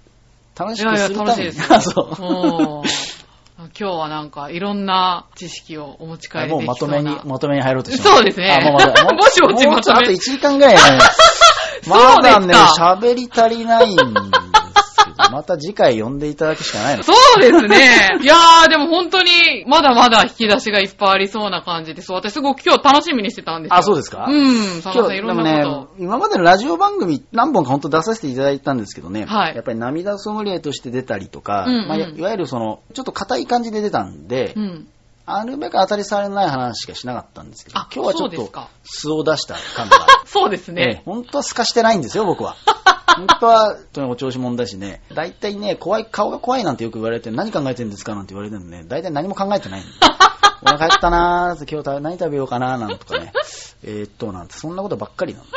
[0.58, 1.46] 楽しいやいや、くするために。
[1.46, 1.74] 楽しいです。
[1.74, 2.82] あ そう。
[2.82, 2.88] うん
[3.60, 6.98] 今日はなんかいろんな知識をお持ち帰りできもそううな。
[7.02, 10.80] まとめに、まとめに入ろうとしてますそうですねあ、もうまだ、もう ぼちぼちもうちょっとあとまとめ1時間ぐらいね。
[11.88, 13.98] まだね、喋り足りないん
[15.32, 17.04] また次回呼んでいただくしかないの。
[17.04, 18.18] そうですね。
[18.22, 22.12] いやー、でも本当に、まだまだ引き出しがいっぱいありそうな感じです。
[22.12, 23.78] 私すごく今日楽しみにしてたんですよ。
[23.78, 24.28] あそうですか？
[24.30, 24.82] うん。
[24.82, 34.88] 佐野さんいでろんもなことをね、今までのラジオ番組何本か本当出させていただいたんですけどね、はいやっぱり涙ソムリエとして出たりとか、うんうんまあ、いいわゆるその、ちょっと硬い感じで出たんで、うん。
[35.30, 38.50] あるべく当たり障りのない話しかしなかったんですけどあ、今日はちょっと
[38.86, 39.98] 素を出した感が。
[40.26, 41.02] そうですええね。
[41.06, 42.56] 本当は透かしてないんですよ、僕は。
[43.18, 49.90] 本当は、本当にお調子者だしね、大体ね、怖い、顔が怖いなんてよく言われて、何考えてるんですかなんて言われてるんでね、大体何も考えてないんで。
[50.74, 53.32] お腹減ったなーって今日何食べようかなーなんとかね。
[53.84, 55.50] えーっと、なんて、そんなことばっかりなんで。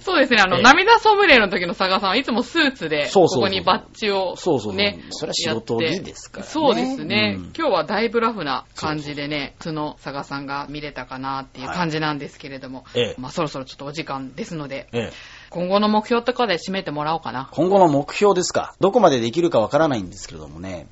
[0.00, 0.40] そうですね。
[0.40, 4.74] あの、ええ涙ソムリエの時の佐賀さんはいつもスーツで、ここにバッジを、ね、そうそうそう
[5.10, 15.12] それは仕事着ですからねそうですね、うん今日はだいぶラフな感じでね、素の佐賀さんが見れたかなっていう感じなんですけれども、ええまあそろそろちょっとお時間ですので、ええ
[15.50, 17.48] 今後の目標とかで締めてもらおうかな。
[17.52, 18.74] 今後の目標ですか。
[18.80, 20.88] どこまでできるかわからないんですけれどもね、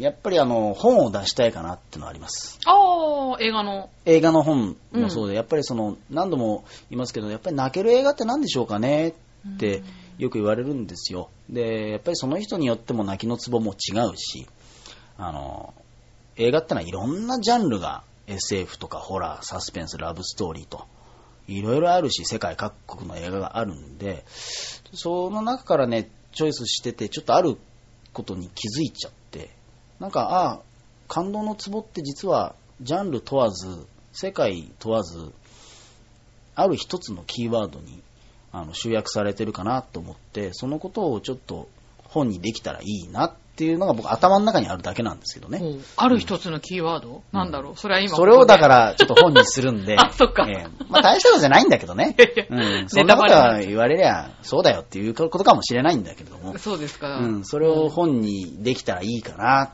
[0.00, 2.58] やっぱりあの、本を出したいかなっていうのはあります。
[2.64, 3.90] ああ、映画の。
[4.06, 9.82] 映画の本もそうで、やっぱりその、何度も言いますけど、やっぱり泣ける映画って何でしょうかねって
[10.16, 11.28] よく言われるんですよ。
[11.50, 14.46] で、やっぱりその人によっても泣きのツボも違うし、
[15.18, 15.74] あの、
[16.36, 20.86] 映画ってのはいろんなジャンルが SF とかホラー、サスペンス、ラブストーリーと、
[21.46, 24.24] いろいろあるし、世界各国の映画があるんで、
[24.94, 27.58] その中からね、チョイスしてて、ちょっとある
[28.14, 29.50] ことに気づいちゃって、
[30.00, 30.60] なんか、ああ、
[31.08, 35.30] 感動のツボって実は、ジャンル問わず、世界問わず、
[36.54, 38.02] ある一つのキーワードに
[38.52, 41.68] あの集約されてるかなと思って、そのことをちょっと
[42.04, 45.60] 本にできたらいいなっていうのが僕頭の中にあるだけなんですけどね。
[45.62, 47.76] おうある一つのキーワード、なんだろう？
[47.76, 48.16] それは今。
[48.16, 48.68] それをだか。
[48.68, 49.96] らちょっと本にするんで。
[50.00, 52.16] あそっかええまあ大したことじゃないんだけどね。
[52.50, 52.88] うん。
[52.88, 56.58] そんなことは言われりゃそうだよっていうことかもしれないんだけれども。
[56.58, 57.18] そうですか。
[57.18, 57.44] うん。
[57.44, 59.72] それを本にできたらいいかな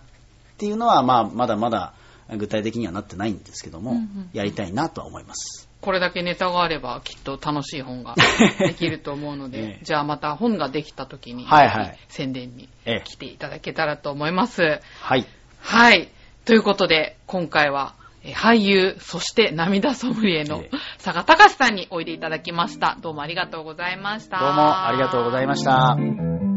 [0.56, 1.92] っていうのは、まあまだまだ
[2.34, 5.68] 具体的にはなってないんですけども、うんうんやりたいなとは思います。
[5.82, 8.14] これだけネタがあればきっと楽しい本が
[8.58, 14.80] できると思うので、 ええじゃあまた本ができた時に、はいはい宣伝にええ来ていただけたらと思います。
[15.02, 15.26] はい。
[15.60, 16.08] はい。
[16.46, 17.94] ということで、今回は、
[18.24, 22.96] えー俳優、そして涙ソムリエのええ佐賀隆さんにおいでいただきました。
[23.02, 24.38] どうもありがとうございました。
[24.40, 26.55] どうもありがとうございました。